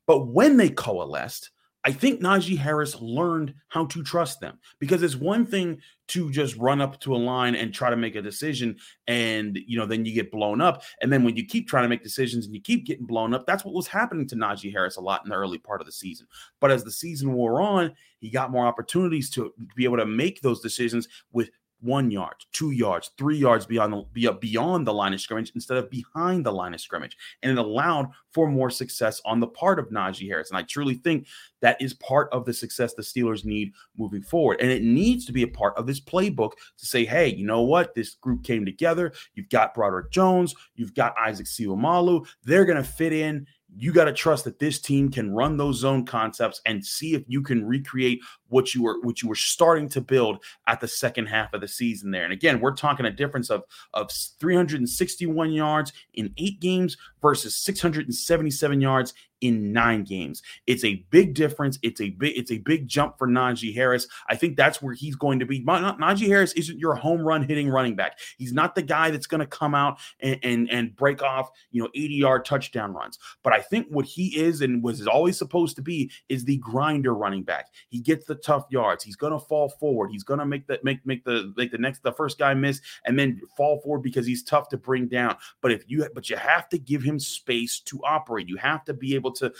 But 0.06 0.26
when 0.28 0.56
they 0.56 0.70
coalesced, 0.70 1.50
I 1.84 1.92
think 1.92 2.20
Najee 2.20 2.58
Harris 2.58 3.00
learned 3.00 3.54
how 3.68 3.86
to 3.86 4.04
trust 4.04 4.40
them 4.40 4.58
because 4.78 5.02
it's 5.02 5.16
one 5.16 5.44
thing 5.44 5.80
to 6.08 6.30
just 6.30 6.56
run 6.56 6.80
up 6.80 7.00
to 7.00 7.14
a 7.14 7.16
line 7.16 7.54
and 7.54 7.74
try 7.74 7.90
to 7.90 7.96
make 7.96 8.14
a 8.14 8.22
decision 8.22 8.76
and 9.08 9.58
you 9.66 9.78
know 9.78 9.86
then 9.86 10.04
you 10.04 10.14
get 10.14 10.30
blown 10.30 10.60
up. 10.60 10.82
And 11.00 11.12
then 11.12 11.24
when 11.24 11.36
you 11.36 11.44
keep 11.44 11.68
trying 11.68 11.84
to 11.84 11.88
make 11.88 12.02
decisions 12.02 12.46
and 12.46 12.54
you 12.54 12.60
keep 12.60 12.86
getting 12.86 13.06
blown 13.06 13.34
up 13.34 13.46
that's 13.46 13.64
what 13.64 13.74
was 13.74 13.88
happening 13.88 14.28
to 14.28 14.36
Najee 14.36 14.72
Harris 14.72 14.96
a 14.96 15.00
lot 15.00 15.22
in 15.24 15.30
the 15.30 15.36
early 15.36 15.58
part 15.58 15.80
of 15.80 15.86
the 15.86 15.92
season. 15.92 16.26
But 16.60 16.70
as 16.70 16.84
the 16.84 16.92
season 16.92 17.32
wore 17.32 17.60
on 17.60 17.92
he 18.20 18.30
got 18.30 18.52
more 18.52 18.66
opportunities 18.66 19.30
to 19.30 19.52
be 19.74 19.84
able 19.84 19.96
to 19.96 20.06
make 20.06 20.40
those 20.40 20.60
decisions 20.60 21.08
with 21.32 21.50
one 21.82 22.10
yard, 22.10 22.36
two 22.52 22.70
yards, 22.70 23.10
three 23.18 23.36
yards 23.36 23.66
beyond 23.66 23.92
the 23.92 24.32
beyond 24.40 24.86
the 24.86 24.94
line 24.94 25.12
of 25.12 25.20
scrimmage 25.20 25.52
instead 25.54 25.76
of 25.76 25.90
behind 25.90 26.46
the 26.46 26.52
line 26.52 26.74
of 26.74 26.80
scrimmage, 26.80 27.16
and 27.42 27.52
it 27.52 27.58
allowed 27.58 28.08
for 28.30 28.48
more 28.48 28.70
success 28.70 29.20
on 29.24 29.40
the 29.40 29.46
part 29.46 29.78
of 29.78 29.90
Najee 29.90 30.28
Harris. 30.28 30.50
And 30.50 30.56
I 30.56 30.62
truly 30.62 30.94
think 30.94 31.26
that 31.60 31.80
is 31.80 31.94
part 31.94 32.28
of 32.32 32.44
the 32.44 32.54
success 32.54 32.94
the 32.94 33.02
Steelers 33.02 33.44
need 33.44 33.72
moving 33.98 34.22
forward, 34.22 34.60
and 34.60 34.70
it 34.70 34.82
needs 34.82 35.26
to 35.26 35.32
be 35.32 35.42
a 35.42 35.48
part 35.48 35.76
of 35.76 35.86
this 35.86 36.00
playbook 36.00 36.52
to 36.78 36.86
say, 36.86 37.04
hey, 37.04 37.28
you 37.28 37.44
know 37.44 37.62
what, 37.62 37.94
this 37.94 38.14
group 38.14 38.44
came 38.44 38.64
together. 38.64 39.12
You've 39.34 39.50
got 39.50 39.74
Broderick 39.74 40.10
Jones, 40.10 40.54
you've 40.76 40.94
got 40.94 41.14
Isaac 41.18 41.46
Seumalo. 41.46 42.26
They're 42.44 42.64
going 42.64 42.82
to 42.82 42.84
fit 42.84 43.12
in 43.12 43.46
you 43.76 43.92
got 43.92 44.04
to 44.04 44.12
trust 44.12 44.44
that 44.44 44.58
this 44.58 44.78
team 44.78 45.10
can 45.10 45.32
run 45.32 45.56
those 45.56 45.78
zone 45.78 46.04
concepts 46.04 46.60
and 46.66 46.84
see 46.84 47.14
if 47.14 47.22
you 47.26 47.42
can 47.42 47.64
recreate 47.64 48.20
what 48.52 48.74
you 48.74 48.82
were 48.82 49.00
what 49.00 49.22
you 49.22 49.28
were 49.28 49.34
starting 49.34 49.88
to 49.88 50.00
build 50.00 50.44
at 50.66 50.80
the 50.80 50.88
second 50.88 51.26
half 51.26 51.52
of 51.54 51.60
the 51.60 51.68
season 51.68 52.10
there. 52.10 52.24
And 52.24 52.32
again, 52.32 52.60
we're 52.60 52.74
talking 52.74 53.06
a 53.06 53.10
difference 53.10 53.50
of 53.50 53.64
of 53.94 54.10
361 54.10 55.52
yards 55.52 55.92
in 56.14 56.32
8 56.36 56.60
games 56.60 56.96
versus 57.20 57.56
677 57.56 58.80
yards 58.80 59.14
in 59.42 59.72
nine 59.72 60.04
games. 60.04 60.40
It's 60.66 60.84
a 60.84 61.04
big 61.10 61.34
difference. 61.34 61.78
It's 61.82 62.00
a 62.00 62.10
big 62.10 62.38
it's 62.38 62.52
a 62.52 62.58
big 62.58 62.88
jump 62.88 63.18
for 63.18 63.26
Najee 63.26 63.74
Harris. 63.74 64.06
I 64.28 64.36
think 64.36 64.56
that's 64.56 64.80
where 64.80 64.94
he's 64.94 65.16
going 65.16 65.40
to 65.40 65.46
be. 65.46 65.62
Najee 65.64 66.28
Harris 66.28 66.52
isn't 66.54 66.78
your 66.78 66.94
home 66.94 67.20
run 67.20 67.42
hitting 67.42 67.68
running 67.68 67.96
back. 67.96 68.18
He's 68.38 68.52
not 68.52 68.74
the 68.74 68.82
guy 68.82 69.10
that's 69.10 69.26
going 69.26 69.40
to 69.40 69.46
come 69.46 69.74
out 69.74 69.98
and, 70.20 70.38
and 70.42 70.70
and 70.70 70.96
break 70.96 71.22
off 71.22 71.50
you 71.72 71.82
know 71.82 71.90
80 71.94 72.14
yard 72.14 72.44
touchdown 72.44 72.94
runs. 72.94 73.18
But 73.42 73.52
I 73.52 73.60
think 73.60 73.88
what 73.90 74.06
he 74.06 74.40
is 74.40 74.62
and 74.62 74.82
was 74.82 75.06
always 75.06 75.36
supposed 75.36 75.76
to 75.76 75.82
be 75.82 76.10
is 76.28 76.44
the 76.44 76.58
grinder 76.58 77.12
running 77.12 77.42
back. 77.42 77.66
He 77.88 78.00
gets 78.00 78.26
the 78.26 78.36
tough 78.42 78.66
yards. 78.70 79.02
He's 79.02 79.16
to 79.32 79.38
fall 79.38 79.70
forward. 79.70 80.10
He's 80.12 80.24
to 80.40 80.46
make 80.46 80.66
the 80.66 80.78
make 80.82 81.04
make 81.06 81.24
the 81.24 81.52
make 81.56 81.72
the 81.72 81.78
next 81.78 82.02
the 82.02 82.12
first 82.12 82.38
guy 82.38 82.52
miss 82.52 82.80
and 83.06 83.18
then 83.18 83.40
fall 83.56 83.80
forward 83.80 84.02
because 84.02 84.26
he's 84.26 84.42
tough 84.42 84.68
to 84.68 84.76
bring 84.76 85.08
down. 85.08 85.36
But 85.62 85.72
if 85.72 85.84
you 85.86 86.06
but 86.14 86.28
you 86.28 86.36
have 86.36 86.68
to 86.68 86.78
give 86.78 87.02
him 87.02 87.18
space 87.18 87.80
to 87.80 88.00
operate. 88.04 88.48
You 88.48 88.56
have 88.56 88.84
to 88.84 88.94
be 88.94 89.14
able 89.14 89.22
able 89.22 89.32
to 89.32 89.52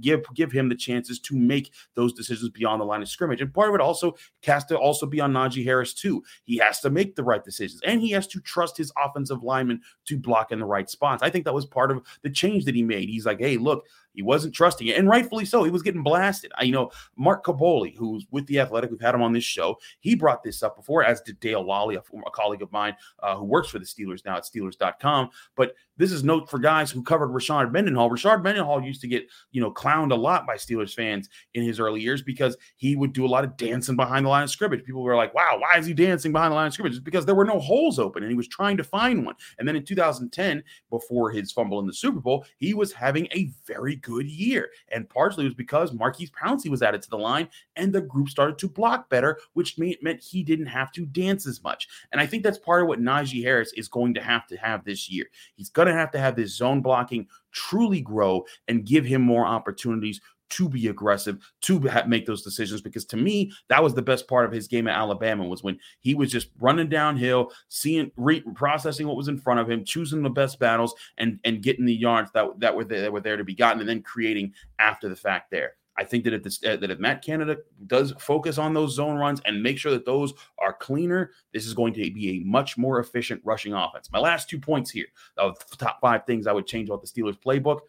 give 0.00 0.24
give 0.34 0.52
him 0.52 0.68
the 0.68 0.74
chances 0.74 1.18
to 1.20 1.36
make 1.36 1.72
those 1.94 2.12
decisions 2.12 2.50
beyond 2.50 2.80
the 2.80 2.84
line 2.84 3.02
of 3.02 3.08
scrimmage. 3.08 3.40
And 3.40 3.52
part 3.52 3.68
of 3.68 3.74
it 3.74 3.80
also 3.80 4.16
has 4.44 4.64
to 4.66 4.78
also 4.78 5.06
be 5.06 5.20
on 5.20 5.32
Najee 5.32 5.64
Harris 5.64 5.94
too. 5.94 6.22
He 6.44 6.56
has 6.58 6.80
to 6.80 6.90
make 6.90 7.16
the 7.16 7.24
right 7.24 7.44
decisions, 7.44 7.80
and 7.84 8.00
he 8.00 8.10
has 8.10 8.26
to 8.28 8.40
trust 8.40 8.76
his 8.76 8.92
offensive 9.02 9.42
lineman 9.42 9.80
to 10.06 10.18
block 10.18 10.52
in 10.52 10.58
the 10.58 10.64
right 10.64 10.88
spots. 10.88 11.22
I 11.22 11.30
think 11.30 11.44
that 11.44 11.54
was 11.54 11.66
part 11.66 11.90
of 11.90 12.02
the 12.22 12.30
change 12.30 12.64
that 12.64 12.74
he 12.74 12.82
made. 12.82 13.08
He's 13.08 13.26
like, 13.26 13.40
hey, 13.40 13.56
look, 13.56 13.86
he 14.14 14.22
wasn't 14.22 14.54
trusting 14.54 14.86
it, 14.86 14.96
and 14.96 15.08
rightfully 15.08 15.44
so. 15.44 15.64
He 15.64 15.70
was 15.70 15.82
getting 15.82 16.02
blasted. 16.02 16.52
I, 16.56 16.64
you 16.64 16.72
know, 16.72 16.90
Mark 17.16 17.44
Kaboly, 17.44 17.96
who's 17.96 18.26
with 18.30 18.46
the 18.46 18.60
Athletic, 18.60 18.90
we've 18.90 19.00
had 19.00 19.14
him 19.14 19.22
on 19.22 19.32
this 19.32 19.44
show. 19.44 19.78
He 20.00 20.14
brought 20.14 20.42
this 20.42 20.62
up 20.62 20.76
before, 20.76 21.04
as 21.04 21.20
did 21.20 21.40
Dale 21.40 21.64
Lolley, 21.64 21.96
a, 21.96 22.18
a 22.26 22.30
colleague 22.30 22.62
of 22.62 22.72
mine 22.72 22.96
uh, 23.22 23.36
who 23.36 23.44
works 23.44 23.68
for 23.68 23.78
the 23.78 23.84
Steelers 23.84 24.24
now 24.24 24.36
at 24.36 24.44
Steelers.com. 24.44 25.30
But 25.56 25.74
this 26.00 26.12
is 26.12 26.24
note 26.24 26.48
for 26.48 26.58
guys 26.58 26.90
who 26.90 27.02
covered 27.02 27.28
Rashard 27.28 27.72
Mendenhall. 27.72 28.10
Rashard 28.10 28.42
Mendenhall 28.42 28.82
used 28.82 29.02
to 29.02 29.08
get, 29.08 29.28
you 29.52 29.60
know, 29.60 29.70
clowned 29.70 30.12
a 30.12 30.16
lot 30.16 30.46
by 30.46 30.56
Steelers 30.56 30.94
fans 30.94 31.28
in 31.54 31.62
his 31.62 31.78
early 31.78 32.00
years 32.00 32.22
because 32.22 32.56
he 32.76 32.96
would 32.96 33.12
do 33.12 33.26
a 33.26 33.28
lot 33.28 33.44
of 33.44 33.56
dancing 33.56 33.96
behind 33.96 34.24
the 34.24 34.30
line 34.30 34.44
of 34.44 34.50
scrimmage. 34.50 34.84
People 34.84 35.02
were 35.02 35.16
like, 35.16 35.34
"Wow, 35.34 35.58
why 35.58 35.78
is 35.78 35.86
he 35.86 35.92
dancing 35.92 36.32
behind 36.32 36.52
the 36.52 36.56
line 36.56 36.68
of 36.68 36.72
scrimmage?" 36.72 36.94
It's 36.94 37.04
because 37.04 37.26
there 37.26 37.34
were 37.34 37.44
no 37.44 37.58
holes 37.58 37.98
open, 37.98 38.22
and 38.22 38.32
he 38.32 38.36
was 38.36 38.48
trying 38.48 38.76
to 38.78 38.84
find 38.84 39.26
one. 39.26 39.34
And 39.58 39.68
then 39.68 39.76
in 39.76 39.84
2010, 39.84 40.62
before 40.88 41.30
his 41.30 41.52
fumble 41.52 41.80
in 41.80 41.86
the 41.86 41.92
Super 41.92 42.20
Bowl, 42.20 42.46
he 42.56 42.72
was 42.72 42.92
having 42.92 43.26
a 43.34 43.52
very 43.66 43.96
good 43.96 44.26
year. 44.26 44.70
And 44.88 45.08
partially 45.08 45.44
it 45.44 45.48
was 45.48 45.54
because 45.54 45.92
Maurkice 45.92 46.30
Pouncey 46.30 46.70
was 46.70 46.82
added 46.82 47.02
to 47.02 47.10
the 47.10 47.18
line 47.18 47.48
and 47.76 47.92
the 47.92 48.00
group 48.00 48.28
started 48.28 48.58
to 48.58 48.68
block 48.68 49.08
better, 49.08 49.38
which 49.52 49.78
meant 49.78 50.20
he 50.20 50.42
didn't 50.42 50.66
have 50.66 50.92
to 50.92 51.06
dance 51.06 51.46
as 51.46 51.62
much. 51.62 51.88
And 52.12 52.20
I 52.20 52.26
think 52.26 52.42
that's 52.42 52.58
part 52.58 52.82
of 52.82 52.88
what 52.88 53.00
Najee 53.00 53.42
Harris 53.42 53.72
is 53.74 53.88
going 53.88 54.14
to 54.14 54.22
have 54.22 54.46
to 54.48 54.56
have 54.56 54.84
this 54.84 55.10
year. 55.10 55.26
He's 55.56 55.70
going 55.70 55.88
to 55.88 55.89
have 55.92 56.10
to 56.12 56.18
have 56.18 56.36
this 56.36 56.56
zone 56.56 56.80
blocking 56.80 57.26
truly 57.52 58.00
grow 58.00 58.44
and 58.68 58.86
give 58.86 59.04
him 59.04 59.22
more 59.22 59.46
opportunities 59.46 60.20
to 60.50 60.68
be 60.68 60.88
aggressive, 60.88 61.38
to 61.62 61.80
make 62.06 62.26
those 62.26 62.42
decisions. 62.42 62.82
Because 62.82 63.04
to 63.06 63.16
me, 63.16 63.52
that 63.68 63.82
was 63.82 63.94
the 63.94 64.02
best 64.02 64.28
part 64.28 64.44
of 64.44 64.52
his 64.52 64.68
game 64.68 64.88
at 64.88 64.98
Alabama 64.98 65.46
was 65.46 65.62
when 65.62 65.78
he 66.00 66.14
was 66.14 66.30
just 66.30 66.48
running 66.60 66.88
downhill, 66.88 67.52
seeing, 67.68 68.10
re- 68.16 68.42
processing 68.54 69.06
what 69.06 69.16
was 69.16 69.28
in 69.28 69.38
front 69.38 69.60
of 69.60 69.70
him, 69.70 69.84
choosing 69.84 70.22
the 70.22 70.30
best 70.30 70.58
battles, 70.58 70.94
and 71.18 71.38
and 71.44 71.62
getting 71.62 71.86
the 71.86 71.94
yards 71.94 72.30
that 72.32 72.46
that 72.58 72.74
were 72.74 72.84
there, 72.84 73.00
that 73.00 73.12
were 73.12 73.20
there 73.20 73.36
to 73.36 73.44
be 73.44 73.54
gotten, 73.54 73.80
and 73.80 73.88
then 73.88 74.02
creating 74.02 74.52
after 74.78 75.08
the 75.08 75.16
fact 75.16 75.50
there. 75.50 75.74
I 76.00 76.04
think 76.04 76.24
that 76.24 76.32
if 76.32 76.42
this, 76.42 76.64
uh, 76.64 76.76
that 76.76 76.90
if 76.90 76.98
Matt 76.98 77.22
Canada 77.22 77.58
does 77.86 78.14
focus 78.18 78.56
on 78.56 78.72
those 78.72 78.94
zone 78.94 79.18
runs 79.18 79.42
and 79.44 79.62
make 79.62 79.76
sure 79.76 79.92
that 79.92 80.06
those 80.06 80.32
are 80.58 80.72
cleaner, 80.72 81.32
this 81.52 81.66
is 81.66 81.74
going 81.74 81.92
to 81.92 82.10
be 82.10 82.30
a 82.30 82.44
much 82.44 82.78
more 82.78 83.00
efficient 83.00 83.42
rushing 83.44 83.74
offense. 83.74 84.10
My 84.10 84.18
last 84.18 84.48
two 84.48 84.58
points 84.58 84.90
here 84.90 85.08
of 85.36 85.58
the 85.68 85.76
top 85.76 86.00
five 86.00 86.24
things 86.24 86.46
I 86.46 86.52
would 86.52 86.66
change 86.66 86.88
about 86.88 87.02
the 87.02 87.06
Steelers 87.06 87.38
playbook 87.38 87.80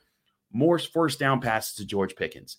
more 0.51 0.77
first 0.77 1.19
down 1.19 1.39
passes 1.39 1.75
to 1.75 1.85
George 1.85 2.17
Pickens. 2.17 2.57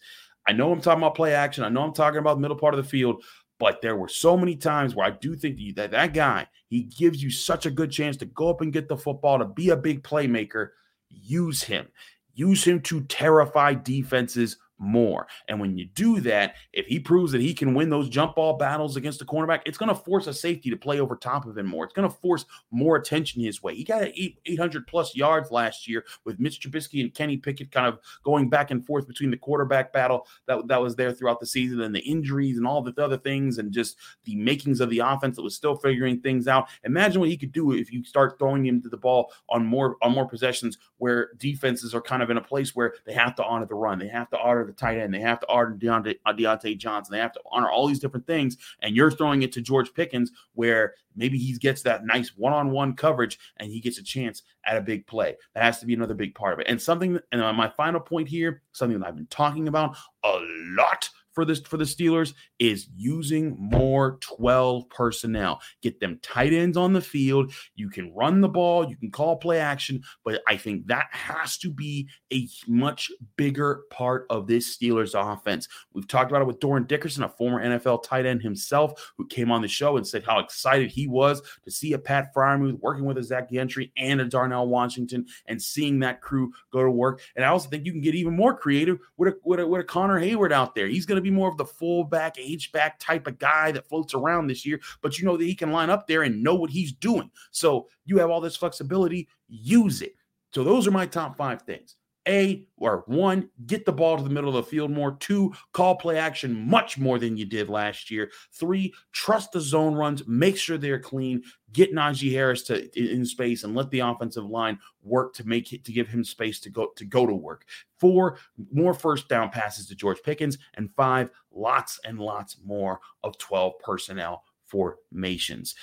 I 0.49 0.53
know 0.53 0.73
I'm 0.73 0.81
talking 0.81 1.03
about 1.03 1.17
play 1.17 1.35
action. 1.35 1.65
I 1.65 1.69
know 1.69 1.83
I'm 1.83 1.93
talking 1.93 2.19
about 2.19 2.37
the 2.37 2.41
middle 2.41 2.57
part 2.57 2.73
of 2.73 2.83
the 2.83 2.89
field, 2.89 3.23
but 3.59 3.83
there 3.83 3.97
were 3.97 4.09
so 4.09 4.39
many 4.39 4.57
times 4.57 4.95
where 4.95 5.07
I 5.07 5.11
do 5.11 5.37
think 5.37 5.59
that 5.77 5.91
that 5.91 6.15
guy, 6.15 6.47
he 6.69 6.85
gives 6.85 7.23
you 7.23 7.31
such 7.31 7.67
a 7.67 7.71
good 7.71 7.91
chance 7.91 8.17
to 8.17 8.25
go 8.25 8.49
up 8.49 8.63
and 8.63 8.73
get 8.73 8.89
the 8.89 8.97
football, 8.97 9.39
to 9.39 9.45
be 9.45 9.69
a 9.69 9.77
big 9.77 10.03
playmaker. 10.03 10.71
Use 11.11 11.63
him. 11.63 11.89
Use 12.33 12.65
him 12.65 12.81
to 12.81 13.03
terrify 13.03 13.75
defenses 13.75 14.57
more. 14.83 15.27
And 15.49 15.61
when 15.61 15.79
you 15.79 15.87
do 15.87 16.21
that, 16.21 16.57
if 16.73 16.87
he 16.87 16.99
proves 16.99 17.33
that 17.33 17.41
he 17.41 17.55
can 17.55 17.75
win 17.75 17.89
those 17.89 18.09
jump 18.09 18.35
ball 18.35 18.57
battles 18.59 18.97
against 18.97 19.21
the 19.21 19.25
cornerback, 19.25 19.63
it's 19.65 19.79
going 19.79 19.89
to 19.89 19.95
force 19.95 20.27
a 20.27 20.35
safety 20.35 20.69
to 20.71 20.77
play 20.77 21.01
over 21.01 21.17
top 21.17 21.47
of 21.47 21.57
him 21.57 21.67
more. 21.67 21.85
It's 21.85 21.95
going 21.95 22.09
to 22.09 22.15
force 22.17 22.45
more 22.71 22.97
attention 22.97 23.43
his 23.43 23.63
way. 23.63 23.75
He 23.75 23.85
got 23.85 24.09
800 24.15 24.87
plus 24.87 25.15
yards 25.15 25.51
last 25.51 25.89
year 25.89 26.05
with 26.25 26.41
Mitch 26.41 26.61
Trubisky 26.61 27.01
and 27.01 27.15
Kenny 27.15 27.37
Pickett 27.37 27.71
kind 27.71 27.87
of 27.87 28.01
going 28.25 28.51
back 28.51 28.71
and 28.71 28.85
forth 28.85 29.07
between 29.07 29.31
the 29.31 29.37
quarterback 29.37 29.93
battle 29.93 30.27
that, 30.47 30.67
that 30.67 30.83
was 30.83 30.97
there 30.97 31.13
throughout 31.13 31.41
the 31.41 31.47
season 31.47 31.81
and 31.81 31.95
the 31.95 32.01
injuries 32.01 32.59
and 32.59 32.67
all 32.67 32.83
the 32.83 32.93
other 33.03 33.17
things 33.17 33.59
and 33.59 33.73
just 33.73 33.97
the 34.25 34.35
makings 34.37 34.81
of 34.81 34.91
the 34.91 34.99
offense 34.99 35.37
that 35.37 35.43
was 35.43 35.55
still 35.55 35.77
figuring 35.77 36.21
things 36.21 36.49
out. 36.49 36.69
Imagine 36.85 37.21
what 37.21 37.31
he 37.31 37.37
could 37.37 37.53
do 37.53 37.73
if 37.73 37.93
you 37.93 38.05
start 38.05 38.39
throwing 38.39 38.67
him 38.67 38.83
to 38.83 38.89
the 38.89 38.97
ball 38.97 39.33
on 39.49 39.65
more 39.65 39.97
on 40.03 40.13
more 40.13 40.27
possessions 40.27 40.79
where 40.99 41.31
defenses 41.37 41.95
are 41.95 42.01
kind 42.01 42.23
of 42.23 42.31
in 42.31 42.37
a 42.37 42.43
place 42.43 42.75
where 42.75 42.95
they 43.07 43.13
have 43.13 43.35
to 43.37 43.45
honor 43.45 43.67
the 43.67 43.75
run. 43.75 43.99
They 43.99 44.09
have 44.09 44.31
to 44.31 44.39
honor 44.39 44.65
the 44.65 44.72
the 44.77 44.81
tight 44.81 44.99
end. 44.99 45.13
They 45.15 45.21
have 45.21 45.41
to 45.41 45.49
honor 45.49 45.77
Diontae, 45.79 46.19
uh, 46.27 46.33
Diontae 46.33 46.79
Johnson. 46.79 47.13
They 47.13 47.21
have 47.21 47.33
to 47.33 47.41
honor 47.51 47.71
all 47.71 47.87
these 47.87 47.99
different 47.99 48.27
things. 48.27 48.57
And 48.81 48.97
you're 48.97 49.11
throwing 49.11 49.43
it 49.43 49.53
to 49.53 49.61
George 49.61 49.93
Pickens, 49.95 50.33
where 50.55 50.95
maybe 51.17 51.39
he 51.39 51.53
gets 51.59 51.83
that 51.83 52.05
nice 52.05 52.33
one 52.37 52.53
on 52.53 52.71
one 52.71 52.95
coverage 52.95 53.39
and 53.59 53.71
he 53.71 53.81
gets 53.81 53.99
a 53.99 54.03
chance 54.03 54.43
at 54.65 54.77
a 54.77 54.81
big 54.81 55.07
play. 55.07 55.37
That 55.55 55.65
has 55.65 55.81
to 55.81 55.87
be 55.87 55.95
another 55.95 56.15
big 56.15 56.35
part 56.35 56.55
of 56.55 56.61
it. 56.61 56.67
And 56.69 56.81
something, 56.81 57.19
and 57.31 57.57
my 57.57 57.69
final 57.69 58.01
point 58.01 58.29
here, 58.29 58.63
something 58.73 58.99
that 59.01 59.07
I've 59.07 59.17
been 59.17 59.27
talking 59.27 59.69
about 59.69 59.97
a 60.25 60.39
lot 60.77 61.09
for 61.33 61.45
this 61.45 61.61
for 61.61 61.77
the 61.77 61.85
Steelers 61.85 62.35
is 62.59 62.89
using 62.97 63.57
more 63.59 64.19
12 64.21 64.89
personnel. 64.89 65.61
Get 65.83 66.01
them 66.01 66.19
tight 66.23 66.53
ends 66.53 66.77
on 66.77 66.93
the 66.93 67.01
field. 67.01 67.53
You 67.75 67.89
can 67.91 68.13
run 68.15 68.41
the 68.41 68.49
ball, 68.49 68.89
you 68.89 68.97
can 68.97 69.11
call 69.11 69.37
play 69.37 69.59
action, 69.59 70.03
but 70.25 70.43
I 70.47 70.57
think 70.57 70.87
that 70.87 71.09
has 71.11 71.57
to 71.59 71.71
be 71.71 72.09
a 72.33 72.49
much 72.67 73.11
bigger 73.37 73.83
part 73.91 74.27
of 74.31 74.47
this 74.47 74.77
Steelers 74.77 75.15
offense. 75.15 75.69
We've 75.93 76.09
talked 76.09 76.31
about 76.31 76.43
it 76.43 76.47
with 76.47 76.61
Dorin 76.61 76.87
Dickerson, 76.87 77.25
a 77.25 77.29
former 77.29 77.65
NFL 77.65 78.03
tight 78.03 78.27
end 78.27 78.43
himself, 78.43 79.13
who 79.17 79.27
came 79.27 79.51
on 79.51 79.63
the 79.63 79.69
show 79.69 79.97
and 79.97 80.07
said 80.07 80.25
how 80.25 80.39
excited 80.39 80.91
he 80.91 81.07
was 81.07 81.43
to 81.65 81.71
see 81.71 81.93
a 81.93 81.99
Pat 81.99 82.35
Freiermuth 82.35 82.79
working 82.81 83.05
with 83.05 83.19
a 83.19 83.23
Zach 83.23 83.51
Gentry 83.51 83.93
and 83.97 84.21
a 84.21 84.25
Darnell 84.25 84.69
Washington 84.69 85.27
and 85.47 85.61
seeing 85.61 85.99
that 86.01 86.21
crew 86.21 86.53
go 86.73 86.83
to 86.83 86.91
work. 86.91 87.21
And 87.37 87.45
I 87.45 87.49
also 87.49 87.69
think 87.69 87.87
you 87.87 87.93
can 87.93 88.01
get 88.01 88.15
even 88.15 88.37
more 88.37 88.57
creative 88.57 88.99
with 89.17 89.35
a, 89.35 89.37
with 89.45 89.61
a, 89.61 89.67
with 89.67 89.81
a 89.81 89.85
Connor 89.85 90.21
Heyward 90.21 90.53
out 90.53 90.75
there. 90.75 90.89
He's 90.89 91.07
going 91.07 91.17
to 91.17 91.22
to 91.23 91.31
be 91.31 91.35
more 91.35 91.49
of 91.49 91.57
the 91.57 91.65
fullback, 91.65 92.37
H 92.39 92.73
back 92.73 92.99
type 92.99 93.27
of 93.27 93.39
guy 93.39 93.73
that 93.73 93.89
floats 93.89 94.15
around 94.15 94.47
this 94.47 94.67
year, 94.67 94.81
but 95.01 95.19
you 95.19 95.25
know 95.25 95.37
that 95.37 95.45
he 95.45 95.55
can 95.55 95.73
line 95.73 95.91
up 95.91 96.07
there 96.07 96.23
and 96.23 96.43
know 96.43 96.55
what 96.55 96.71
he's 96.71 96.93
doing. 96.93 97.31
So 97.51 97.89
you 98.05 98.19
have 98.19 98.31
all 98.31 98.41
this 98.41 98.57
flexibility, 98.57 99.29
use 99.49 100.03
it. 100.03 100.15
So 100.53 100.65
those 100.65 100.87
are 100.87 100.93
my 100.93 101.07
top 101.07 101.37
five 101.37 101.63
things. 101.63 101.97
A 102.29 102.67
or 102.77 103.05
one, 103.07 103.49
get 103.67 103.85
the 103.85 103.93
ball 103.93 104.17
to 104.17 104.23
the 104.23 104.31
middle 104.31 104.57
of 104.57 104.65
the 104.65 104.71
field 104.71 104.91
more. 104.91 105.17
Two, 105.17 105.53
call 105.73 105.97
play 105.97 106.19
action 106.19 106.69
much 106.69 106.99
more 106.99 107.19
than 107.19 107.37
you 107.37 107.45
did 107.45 107.69
last 107.69 108.11
year. 108.11 108.31
Three, 108.53 108.95
trust 109.13 109.53
the 109.53 109.61
zone 109.61 109.95
runs, 109.95 110.27
make 110.27 110.57
sure 110.57 110.79
they're 110.79 110.99
clean. 110.99 111.43
Get 111.73 111.95
Najee 111.95 112.33
Harris 112.33 112.63
to 112.65 112.89
in 112.99 113.25
space 113.25 113.65
and 113.65 113.75
let 113.75 113.91
the 113.91 114.01
offensive 114.01 114.45
line 114.45 114.79
work 115.03 115.35
to 115.35 115.49
make 115.49 115.73
it 115.73 115.85
to 115.85 115.93
give 115.93 116.09
him 116.09 116.23
space 116.23 116.61
to 116.61 116.71
go 116.71 116.89
to 116.97 117.05
go 117.05 117.27
to 117.27 117.35
work. 117.35 117.65
Four, 117.99 118.39
more 118.71 118.95
first 118.95 119.29
down 119.29 119.51
passes 119.51 119.87
to 119.89 119.95
George 119.95 120.23
Pickens, 120.23 120.59
and 120.75 120.91
five, 120.95 121.31
lots 121.51 121.99
and 122.05 122.19
lots 122.19 122.57
more 122.65 123.01
of 123.25 123.39
12 123.39 123.79
personnel 123.79 124.45
formations. 124.65 125.75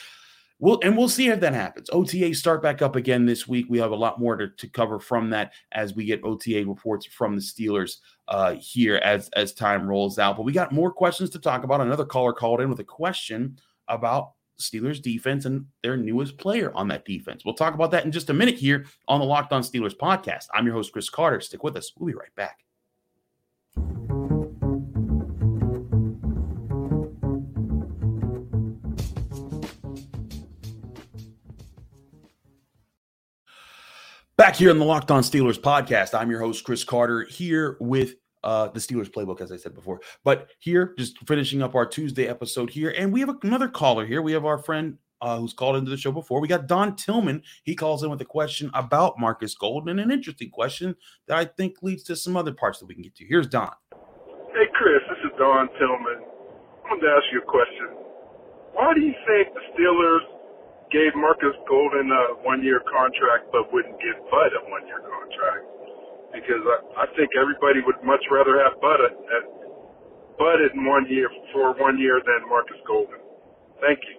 We'll, 0.62 0.80
and 0.84 0.98
we'll 0.98 1.08
see 1.08 1.30
if 1.30 1.40
that 1.40 1.54
happens. 1.54 1.90
OTA 1.92 2.34
start 2.34 2.62
back 2.62 2.82
up 2.82 2.98
again 2.98 3.26
this 3.26 3.48
week. 3.48 3.68
We 3.70 3.80
have 3.80 3.92
a 3.92 3.96
lot 3.96 4.20
more 4.20 4.36
to, 4.36 4.50
to 4.50 4.68
cover 4.68 5.00
from 5.00 5.30
that 5.30 5.54
as 5.72 5.96
we 5.96 6.04
get 6.04 6.24
OTA 6.24 6.66
reports 6.68 7.06
from 7.06 7.36
the 7.36 7.42
Steelers 7.42 7.98
uh, 8.28 8.56
here 8.60 8.98
as 8.98 9.30
as 9.30 9.54
time 9.54 9.88
rolls 9.88 10.20
out. 10.20 10.36
But 10.36 10.44
we 10.44 10.52
got 10.52 10.74
more 10.74 10.92
questions 10.92 11.30
to 11.32 11.40
talk 11.40 11.64
about. 11.64 11.80
Another 11.80 12.06
caller 12.06 12.34
called 12.34 12.60
in 12.60 12.70
with 12.70 12.82
a 12.82 12.84
question 12.84 13.58
about 13.88 14.34
Steelers 14.60 15.02
defense 15.02 15.46
and 15.46 15.66
their 15.82 15.96
newest 15.96 16.38
player 16.38 16.74
on 16.76 16.90
that 16.90 17.06
defense. 17.06 17.46
We'll 17.46 17.54
talk 17.54 17.74
about 17.74 17.92
that 17.92 18.04
in 18.04 18.12
just 18.12 18.30
a 18.30 18.34
minute 18.34 18.56
here 18.56 18.86
on 19.08 19.22
the 19.22 19.26
Locked 19.26 19.54
On 19.54 19.62
Steelers 19.62 19.96
podcast. 19.96 20.48
I'm 20.54 20.66
your 20.66 20.76
host 20.76 20.92
Chris 20.92 21.10
Carter. 21.10 21.40
Stick 21.40 21.64
with 21.64 21.78
us. 21.78 21.94
We'll 21.98 22.08
be 22.08 22.14
right 22.14 22.36
back. 22.36 22.60
Back 34.40 34.56
here 34.56 34.70
on 34.70 34.80
the 34.80 34.86
Locked 34.86 35.12
On 35.12 35.22
Steelers 35.22 35.60
podcast, 35.60 36.18
I'm 36.18 36.32
your 36.32 36.40
host, 36.40 36.64
Chris 36.64 36.86
Carter, 36.86 37.26
here 37.26 37.76
with 37.82 38.16
uh, 38.42 38.70
the 38.70 38.80
Steelers 38.80 39.12
playbook, 39.12 39.42
as 39.42 39.52
I 39.52 39.58
said 39.58 39.74
before. 39.76 40.00
But 40.24 40.48
here, 40.60 40.94
just 40.98 41.18
finishing 41.28 41.62
up 41.62 41.76
our 41.76 41.86
Tuesday 41.86 42.26
episode 42.26 42.70
here, 42.70 42.94
and 42.98 43.12
we 43.12 43.20
have 43.20 43.36
another 43.44 43.68
caller 43.68 44.06
here. 44.06 44.22
We 44.22 44.32
have 44.32 44.46
our 44.46 44.58
friend 44.58 44.98
uh, 45.20 45.40
who's 45.40 45.52
called 45.52 45.76
into 45.76 45.92
the 45.92 45.98
show 45.98 46.14
before. 46.14 46.40
We 46.40 46.48
got 46.48 46.68
Don 46.68 46.96
Tillman. 46.96 47.44
He 47.64 47.76
calls 47.76 48.02
in 48.02 48.10
with 48.10 48.22
a 48.22 48.26
question 48.26 48.72
about 48.74 49.20
Markus 49.20 49.56
Golden, 49.56 50.00
an 50.00 50.10
interesting 50.10 50.52
question 50.52 50.96
that 51.28 51.38
I 51.38 51.44
think 51.44 51.76
leads 51.82 52.04
to 52.04 52.16
some 52.16 52.38
other 52.38 52.54
parts 52.54 52.80
that 52.80 52.86
we 52.86 52.94
can 52.94 53.04
get 53.04 53.16
to. 53.16 53.26
Here's 53.26 53.46
Don. 53.46 53.74
Hey, 53.92 54.70
Chris, 54.74 55.02
this 55.10 55.20
is 55.26 55.38
Don 55.38 55.68
Tillman. 55.78 56.24
I 56.24 56.88
wanted 56.88 57.02
to 57.02 57.10
ask 57.10 57.26
you 57.34 57.42
a 57.42 57.46
question. 57.46 57.88
Why 58.72 58.94
do 58.94 59.02
you 59.02 59.14
think 59.28 59.54
the 59.54 59.60
Steelers 59.76 60.39
gave 60.92 61.14
Markus 61.16 61.56
Golden 61.70 62.10
a 62.12 62.24
one-year 62.46 62.82
contract 62.90 63.50
but 63.52 63.72
wouldn't 63.74 63.98
give 64.02 64.18
Bud 64.30 64.52
a 64.58 64.64
one-year 64.70 65.02
contract? 65.06 65.66
Because 66.36 66.64
I, 66.66 67.04
I 67.04 67.06
think 67.18 67.32
everybody 67.40 67.82
would 67.86 68.00
much 68.06 68.24
rather 68.32 68.60
have 68.64 68.78
Bud 68.82 69.00
at, 69.02 69.16
at 69.16 69.46
Bud 70.38 70.60
in 70.74 70.86
one 70.86 71.08
year 71.10 71.30
for 71.54 71.74
one 71.80 72.00
year 72.00 72.22
than 72.26 72.50
Markus 72.50 72.80
Golden. 72.88 73.20
Thank 73.82 74.00
you. 74.06 74.19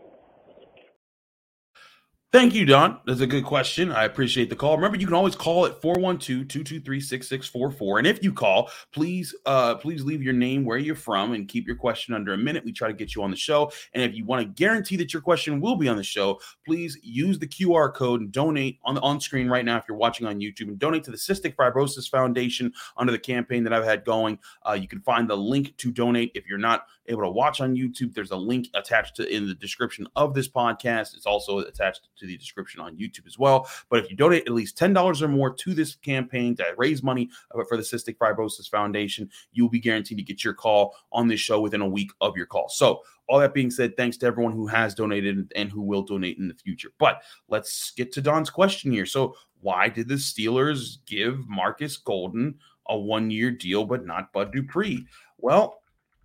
Thank 2.33 2.55
you, 2.55 2.65
Don. 2.65 3.01
That's 3.07 3.23
a 3.23 3.27
good 3.27 3.45
question. 3.45 3.91
I 3.91 4.05
appreciate 4.05 4.51
the 4.51 4.57
call. 4.57 4.77
Remember, 4.77 4.97
you 4.97 5.05
can 5.05 5.17
always 5.17 5.35
call 5.35 5.67
at 5.67 5.83
412-223-6644. 5.83 7.99
And 7.99 8.07
if 8.07 8.23
you 8.23 8.33
call, 8.33 8.71
please 8.93 9.35
uh 9.47 9.75
please 9.75 10.05
leave 10.05 10.23
your 10.23 10.33
name, 10.33 10.65
where 10.65 10.79
you're 10.79 10.95
from, 10.95 11.33
and 11.33 11.49
keep 11.49 11.67
your 11.67 11.75
question 11.75 12.15
under 12.15 12.33
a 12.33 12.39
minute. 12.39 12.65
We 12.65 12.71
try 12.71 12.87
to 12.87 12.95
get 12.95 13.17
you 13.17 13.25
on 13.25 13.33
the 13.33 13.37
show. 13.37 13.73
And 13.95 14.05
if 14.05 14.15
you 14.15 14.25
want 14.25 14.43
to 14.43 14.49
guarantee 14.49 14.95
that 14.99 15.13
your 15.13 15.23
question 15.23 15.61
will 15.61 15.75
be 15.75 15.89
on 15.89 15.97
the 15.97 16.05
show, 16.05 16.39
please 16.65 16.97
use 17.03 17.41
the 17.41 17.49
QR 17.49 17.93
code 17.93 18.21
and 18.21 18.31
donate 18.31 18.79
on 18.85 18.95
the 18.95 19.01
on 19.01 19.21
screen 19.21 19.49
right 19.49 19.65
now 19.65 19.79
if 19.79 19.85
you're 19.89 19.99
watching 19.99 20.29
on 20.29 20.39
YouTube 20.39 20.69
and 20.69 20.79
donate 20.79 21.03
to 21.05 21.11
the 21.11 21.17
Cystic 21.17 21.57
Fibrosis 21.57 22.09
Foundation 22.09 22.73
under 22.97 23.11
the 23.11 23.19
campaign 23.19 23.65
that 23.65 23.73
I've 23.73 23.83
had 23.83 24.05
going. 24.05 24.39
Uh, 24.65 24.79
you 24.81 24.87
can 24.87 25.01
find 25.01 25.29
the 25.29 25.37
link 25.37 25.77
to 25.79 25.91
donate 25.91 26.31
if 26.37 26.47
you're 26.47 26.59
not 26.59 26.87
able 27.11 27.23
to 27.23 27.31
watch 27.31 27.61
on 27.61 27.75
YouTube. 27.75 28.15
There's 28.15 28.31
a 28.31 28.37
link 28.37 28.69
attached 28.75 29.17
to 29.17 29.35
in 29.35 29.47
the 29.47 29.55
description 29.55 30.07
of 30.17 30.35
this 30.35 30.49
podcast. 30.49 31.15
It's 31.15 31.27
also 31.27 31.59
attached 31.59 32.09
to 32.19 32.27
the 32.27 32.37
description 32.37 32.81
on 32.81 32.97
YouTube 32.97 33.27
as 33.27 33.39
well. 33.39 33.69
But 33.89 34.05
if 34.05 34.11
you 34.11 34.17
donate 34.17 34.47
at 34.47 34.53
least 34.53 34.79
$10 34.79 35.23
or 35.23 35.29
more 35.29 35.53
to 35.53 35.75
this 35.75 35.97
campaign 35.97 36.57
to 36.57 36.75
raise 36.77 37.03
money 37.03 37.29
uh, 37.55 37.65
for 37.69 37.77
the 37.77 37.83
Cystic 37.83 38.17
Fibrosis 38.17 38.69
Foundation, 38.69 39.29
you'll 39.53 39.69
be 39.69 39.81
guaranteed 39.81 40.19
to 40.19 40.25
get 40.25 40.45
your 40.45 40.55
call 40.55 40.97
on 41.13 41.29
this 41.29 41.41
show 41.41 41.61
within 41.61 41.81
a 41.81 41.89
week 41.89 42.11
of 42.21 42.37
your 42.37 42.47
call. 42.47 42.69
So, 42.69 43.03
all 43.29 43.39
that 43.39 43.55
being 43.55 43.71
said, 43.71 43.97
thanks 43.97 44.17
to 44.17 44.27
everyone 44.27 44.53
who 44.53 44.67
has 44.67 44.93
donated 44.93 45.53
and 45.55 45.71
who 45.71 45.83
will 45.83 46.03
donate 46.03 46.39
in 46.39 46.49
the 46.49 46.55
future. 46.55 46.89
But 46.99 47.23
let's 47.49 47.93
get 47.93 48.11
to 48.15 48.21
Don's 48.21 48.51
question 48.51 48.91
here. 48.91 49.07
So, 49.07 49.37
why 49.61 49.89
did 49.89 50.09
the 50.09 50.15
Steelers 50.15 50.97
give 51.07 51.49
Markus 51.49 51.97
Golden 51.97 52.59
a 52.89 52.99
one 52.99 53.31
year 53.31 53.51
deal, 53.51 53.85
but 53.85 54.05
not 54.05 54.33
Bud 54.33 54.53
Dupree? 54.53 55.07
Well, 55.39 55.80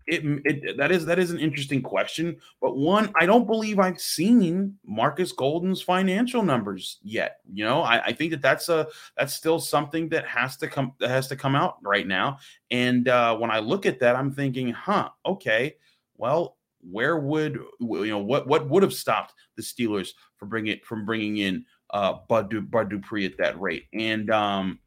it, 0.07 0.23
it 0.45 0.77
that 0.77 0.91
is 0.91 1.05
that 1.05 1.19
is 1.19 1.31
an 1.31 1.39
interesting 1.39 1.81
question, 1.81 2.37
but 2.61 2.77
one 2.77 3.11
I 3.15 3.25
don't 3.25 3.47
believe 3.47 3.79
I've 3.79 3.99
seen 3.99 4.77
Markus 4.85 5.31
Golden's 5.31 5.81
financial 5.81 6.43
numbers 6.43 6.99
yet. 7.03 7.39
You 7.51 7.65
know, 7.65 7.81
I, 7.81 8.05
I 8.05 8.13
think 8.13 8.31
that 8.31 8.41
that's 8.41 8.69
a 8.69 8.87
that's 9.17 9.33
still 9.33 9.59
something 9.59 10.09
that 10.09 10.27
has 10.27 10.57
to 10.57 10.67
come 10.67 10.93
that 10.99 11.09
has 11.09 11.27
to 11.29 11.35
come 11.35 11.55
out 11.55 11.77
right 11.81 12.07
now. 12.07 12.37
And 12.69 13.07
uh, 13.07 13.35
when 13.37 13.49
I 13.49 13.59
look 13.59 13.85
at 13.85 13.99
that, 13.99 14.15
I'm 14.15 14.31
thinking, 14.31 14.69
huh, 14.69 15.09
okay, 15.25 15.75
well, 16.17 16.57
where 16.89 17.17
would 17.17 17.59
you 17.79 18.07
know 18.07 18.19
what 18.19 18.47
what 18.47 18.69
would 18.69 18.83
have 18.83 18.93
stopped 18.93 19.33
the 19.55 19.63
Steelers 19.63 20.09
from 20.37 20.49
bringing 20.49 20.79
from 20.83 21.05
bringing 21.05 21.37
in 21.37 21.65
uh, 21.89 22.17
Bud, 22.27 22.49
du, 22.51 22.61
Bud 22.61 22.89
Dupree 22.89 23.25
at 23.25 23.37
that 23.37 23.59
rate? 23.59 23.85
And 23.93 24.29
um, 24.29 24.79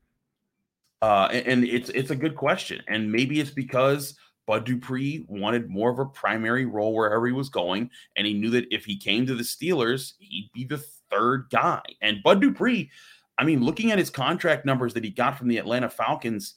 uh, 1.02 1.28
and, 1.32 1.46
and 1.46 1.64
it's 1.64 1.90
it's 1.90 2.10
a 2.10 2.16
good 2.16 2.36
question, 2.36 2.82
and 2.86 3.10
maybe 3.10 3.40
it's 3.40 3.50
because 3.50 4.16
Bud 4.48 4.64
Dupree 4.64 5.26
wanted 5.28 5.68
more 5.68 5.90
of 5.90 5.98
a 5.98 6.06
primary 6.06 6.64
role 6.64 6.94
wherever 6.94 7.26
he 7.26 7.34
was 7.34 7.50
going, 7.50 7.90
and 8.16 8.26
he 8.26 8.32
knew 8.32 8.48
that 8.48 8.64
if 8.70 8.86
he 8.86 8.96
came 8.96 9.26
to 9.26 9.34
the 9.34 9.42
Steelers, 9.42 10.14
he'd 10.20 10.48
be 10.54 10.64
the 10.64 10.82
third 11.10 11.48
guy. 11.52 11.82
And 12.00 12.22
Bud 12.22 12.40
Dupree, 12.40 12.90
I 13.36 13.44
mean, 13.44 13.62
looking 13.62 13.92
at 13.92 13.98
his 13.98 14.08
contract 14.08 14.64
numbers 14.64 14.94
that 14.94 15.04
he 15.04 15.10
got 15.10 15.36
from 15.36 15.48
the 15.48 15.58
Atlanta 15.58 15.90
Falcons, 15.90 16.54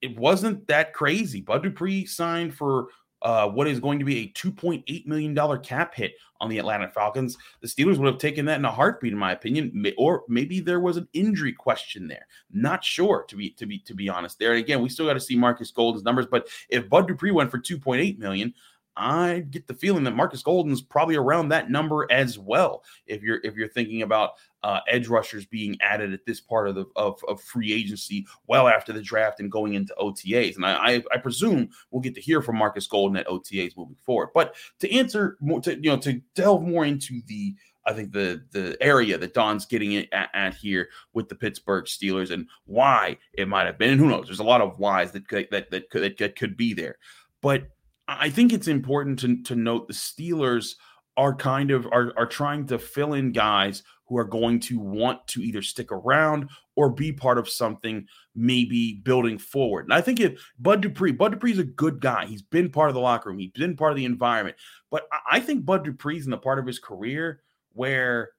it 0.00 0.16
wasn't 0.16 0.64
that 0.68 0.92
crazy. 0.92 1.40
Bud 1.40 1.64
Dupree 1.64 2.06
signed 2.06 2.54
for 2.54 2.86
uh, 3.24 3.48
what 3.48 3.66
is 3.66 3.80
going 3.80 3.98
to 3.98 4.04
be 4.04 4.18
a 4.18 4.28
$2.8 4.32 5.06
million 5.06 5.58
cap 5.62 5.94
hit 5.94 6.14
on 6.40 6.50
the 6.50 6.58
Atlanta 6.58 6.88
Falcons. 6.88 7.38
The 7.62 7.66
Steelers 7.66 7.96
would 7.96 8.06
have 8.06 8.18
taken 8.18 8.44
that 8.44 8.58
in 8.58 8.64
a 8.66 8.70
heartbeat, 8.70 9.12
in 9.12 9.18
my 9.18 9.32
opinion. 9.32 9.84
Or 9.96 10.24
maybe 10.28 10.60
there 10.60 10.80
was 10.80 10.98
an 10.98 11.08
injury 11.14 11.52
question 11.52 12.06
there. 12.06 12.26
Not 12.52 12.84
sure, 12.84 13.24
to 13.28 13.36
be 13.36 13.50
to 13.50 13.66
be 13.66 13.78
to 13.80 13.94
be 13.94 14.10
honest. 14.10 14.38
There 14.38 14.52
and 14.52 14.60
again, 14.60 14.82
we 14.82 14.90
still 14.90 15.06
got 15.06 15.14
to 15.14 15.20
see 15.20 15.36
Markus 15.36 15.70
Golden's 15.70 16.04
numbers. 16.04 16.26
But 16.30 16.48
if 16.68 16.88
Bud 16.88 17.08
Dupree 17.08 17.30
went 17.30 17.50
for 17.50 17.58
2.8 17.58 18.18
million, 18.18 18.52
I 18.96 19.44
get 19.50 19.66
the 19.66 19.74
feeling 19.74 20.04
that 20.04 20.14
Markus 20.14 20.42
Golden's 20.42 20.80
probably 20.80 21.16
around 21.16 21.48
that 21.48 21.70
number 21.70 22.06
as 22.10 22.38
well. 22.38 22.82
If 23.06 23.22
you're 23.22 23.40
if 23.42 23.56
you're 23.56 23.68
thinking 23.68 24.02
about 24.02 24.32
uh, 24.62 24.80
edge 24.88 25.08
rushers 25.08 25.44
being 25.46 25.76
added 25.80 26.12
at 26.12 26.24
this 26.24 26.40
part 26.40 26.68
of 26.68 26.74
the 26.74 26.86
of, 26.96 27.20
of, 27.28 27.40
free 27.40 27.72
agency, 27.72 28.26
well 28.46 28.68
after 28.68 28.92
the 28.92 29.02
draft 29.02 29.40
and 29.40 29.50
going 29.50 29.74
into 29.74 29.94
OTAs, 29.98 30.56
and 30.56 30.64
I, 30.64 30.74
I, 30.74 31.02
I 31.12 31.18
presume 31.18 31.68
we'll 31.90 32.02
get 32.02 32.14
to 32.14 32.20
hear 32.20 32.40
from 32.40 32.56
Markus 32.56 32.86
Golden 32.86 33.16
at 33.16 33.26
OTAs 33.26 33.76
moving 33.76 33.96
forward. 33.96 34.30
But 34.32 34.54
to 34.80 34.92
answer 34.92 35.36
more, 35.40 35.60
to 35.62 35.74
you 35.74 35.90
know, 35.90 35.98
to 35.98 36.20
delve 36.34 36.62
more 36.62 36.84
into 36.84 37.20
the 37.26 37.54
I 37.86 37.92
think 37.92 38.12
the 38.12 38.42
the 38.52 38.76
area 38.80 39.18
that 39.18 39.34
Don's 39.34 39.66
getting 39.66 39.96
at, 39.96 40.30
at, 40.32 40.54
here 40.54 40.88
with 41.12 41.28
the 41.28 41.34
Pittsburgh 41.34 41.84
Steelers 41.84 42.30
and 42.30 42.46
why 42.64 43.18
it 43.34 43.48
might 43.48 43.66
have 43.66 43.78
been. 43.78 43.90
And 43.90 44.00
who 44.00 44.08
knows? 44.08 44.26
There's 44.26 44.38
a 44.38 44.44
lot 44.44 44.60
of 44.60 44.78
whys 44.78 45.12
that 45.12 45.28
that 45.28 45.70
that 45.70 45.90
could, 45.90 46.16
that 46.16 46.36
could 46.36 46.56
be 46.56 46.72
there. 46.72 46.96
But 47.42 47.68
I 48.06 48.30
think 48.30 48.52
it's 48.52 48.68
important 48.68 49.18
to, 49.20 49.42
to 49.44 49.56
note 49.56 49.88
the 49.88 49.94
Steelers 49.94 50.74
are 51.16 51.34
kind 51.34 51.70
of 51.70 51.86
are, 51.86 52.12
are 52.16 52.26
trying 52.26 52.66
to 52.66 52.78
fill 52.78 53.14
in 53.14 53.32
guys 53.32 53.82
who 54.06 54.18
are 54.18 54.24
going 54.24 54.60
to 54.60 54.78
want 54.78 55.26
to 55.28 55.40
either 55.40 55.62
stick 55.62 55.90
around 55.90 56.50
or 56.76 56.90
be 56.90 57.12
part 57.12 57.38
of 57.38 57.48
something 57.48 58.06
maybe 58.34 59.00
building 59.02 59.38
forward. 59.38 59.86
And 59.86 59.94
I 59.94 60.00
think 60.00 60.20
if 60.20 60.44
Bud 60.58 60.82
Dupree, 60.82 61.12
Bud 61.12 61.32
Dupree's 61.32 61.58
a 61.58 61.64
good 61.64 62.00
guy. 62.00 62.26
He's 62.26 62.42
been 62.42 62.70
part 62.70 62.90
of 62.90 62.94
the 62.94 63.00
locker 63.00 63.30
room. 63.30 63.38
He's 63.38 63.52
been 63.52 63.76
part 63.76 63.92
of 63.92 63.96
the 63.96 64.04
environment. 64.04 64.56
But 64.90 65.06
I 65.30 65.40
think 65.40 65.64
Bud 65.64 65.84
Dupree's 65.84 66.26
in 66.26 66.30
the 66.30 66.36
part 66.36 66.58
of 66.58 66.66
his 66.66 66.78
career 66.78 67.40
where 67.72 68.30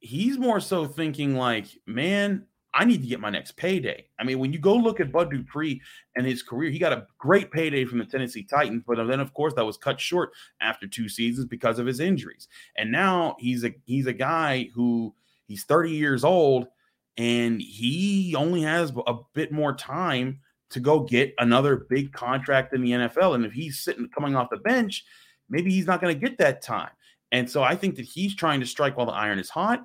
he's 0.00 0.38
more 0.38 0.60
so 0.60 0.84
thinking 0.86 1.36
like, 1.36 1.66
man, 1.86 2.46
I 2.74 2.84
need 2.84 3.00
to 3.00 3.08
get 3.08 3.20
my 3.20 3.30
next 3.30 3.56
payday. 3.56 4.06
I 4.18 4.24
mean, 4.24 4.38
when 4.38 4.52
you 4.52 4.58
go 4.58 4.74
look 4.74 5.00
at 5.00 5.10
Bud 5.10 5.30
Dupree 5.30 5.80
and 6.16 6.26
his 6.26 6.42
career, 6.42 6.70
he 6.70 6.78
got 6.78 6.92
a 6.92 7.06
great 7.18 7.50
payday 7.50 7.84
from 7.84 7.98
the 7.98 8.04
Tennessee 8.04 8.44
Titans, 8.44 8.82
but 8.86 9.02
then 9.06 9.20
of 9.20 9.32
course 9.32 9.54
that 9.54 9.64
was 9.64 9.76
cut 9.76 9.98
short 9.98 10.30
after 10.60 10.86
two 10.86 11.08
seasons 11.08 11.46
because 11.46 11.78
of 11.78 11.86
his 11.86 12.00
injuries. 12.00 12.48
And 12.76 12.92
now 12.92 13.36
he's 13.38 13.64
a 13.64 13.74
he's 13.84 14.06
a 14.06 14.12
guy 14.12 14.68
who 14.74 15.14
he's 15.46 15.64
30 15.64 15.92
years 15.92 16.24
old 16.24 16.68
and 17.16 17.60
he 17.60 18.34
only 18.36 18.62
has 18.62 18.92
a 19.06 19.14
bit 19.34 19.50
more 19.50 19.74
time 19.74 20.40
to 20.70 20.80
go 20.80 21.00
get 21.00 21.34
another 21.38 21.86
big 21.88 22.12
contract 22.12 22.74
in 22.74 22.82
the 22.82 22.92
NFL. 22.92 23.34
And 23.34 23.44
if 23.44 23.52
he's 23.52 23.80
sitting 23.80 24.08
coming 24.10 24.36
off 24.36 24.50
the 24.50 24.58
bench, 24.58 25.04
maybe 25.48 25.70
he's 25.70 25.86
not 25.86 26.00
going 26.00 26.14
to 26.14 26.28
get 26.28 26.38
that 26.38 26.62
time. 26.62 26.90
And 27.32 27.50
so 27.50 27.62
I 27.62 27.74
think 27.74 27.96
that 27.96 28.04
he's 28.04 28.36
trying 28.36 28.60
to 28.60 28.66
strike 28.66 28.96
while 28.96 29.06
the 29.06 29.12
iron 29.12 29.38
is 29.38 29.50
hot 29.50 29.84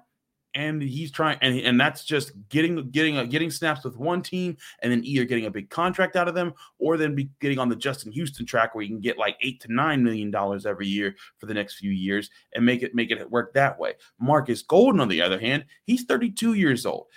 and 0.55 0.81
he's 0.81 1.11
trying 1.11 1.37
and, 1.41 1.57
and 1.59 1.79
that's 1.79 2.03
just 2.03 2.31
getting 2.49 2.89
getting 2.91 3.17
uh, 3.17 3.23
getting 3.23 3.49
snaps 3.49 3.83
with 3.83 3.97
one 3.97 4.21
team 4.21 4.55
and 4.81 4.91
then 4.91 5.03
either 5.03 5.25
getting 5.25 5.45
a 5.45 5.51
big 5.51 5.69
contract 5.69 6.15
out 6.15 6.27
of 6.27 6.35
them 6.35 6.53
or 6.79 6.97
then 6.97 7.15
be 7.15 7.29
getting 7.39 7.59
on 7.59 7.69
the 7.69 7.75
Justin 7.75 8.11
Houston 8.11 8.45
track 8.45 8.75
where 8.75 8.83
you 8.83 8.89
can 8.89 8.99
get 8.99 9.17
like 9.17 9.37
8 9.41 9.61
to 9.61 9.73
9 9.73 10.03
million 10.03 10.31
dollars 10.31 10.65
every 10.65 10.87
year 10.87 11.15
for 11.39 11.45
the 11.45 11.53
next 11.53 11.75
few 11.75 11.91
years 11.91 12.29
and 12.53 12.65
make 12.65 12.83
it 12.83 12.93
make 12.93 13.11
it 13.11 13.31
work 13.31 13.53
that 13.53 13.77
way. 13.79 13.93
Markus 14.19 14.61
Golden 14.61 15.01
on 15.01 15.09
the 15.09 15.21
other 15.21 15.39
hand, 15.39 15.65
he's 15.85 16.03
32 16.03 16.53
years 16.53 16.85
old. 16.85 17.07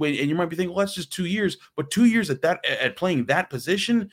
and 0.00 0.16
you 0.16 0.34
might 0.34 0.46
be 0.46 0.56
thinking, 0.56 0.74
well, 0.74 0.84
that's 0.84 0.94
just 0.94 1.12
two 1.12 1.26
years, 1.26 1.56
but 1.76 1.90
two 1.90 2.06
years 2.06 2.30
at 2.30 2.42
that 2.42 2.64
at 2.64 2.96
playing 2.96 3.26
that 3.26 3.50
position, 3.50 4.10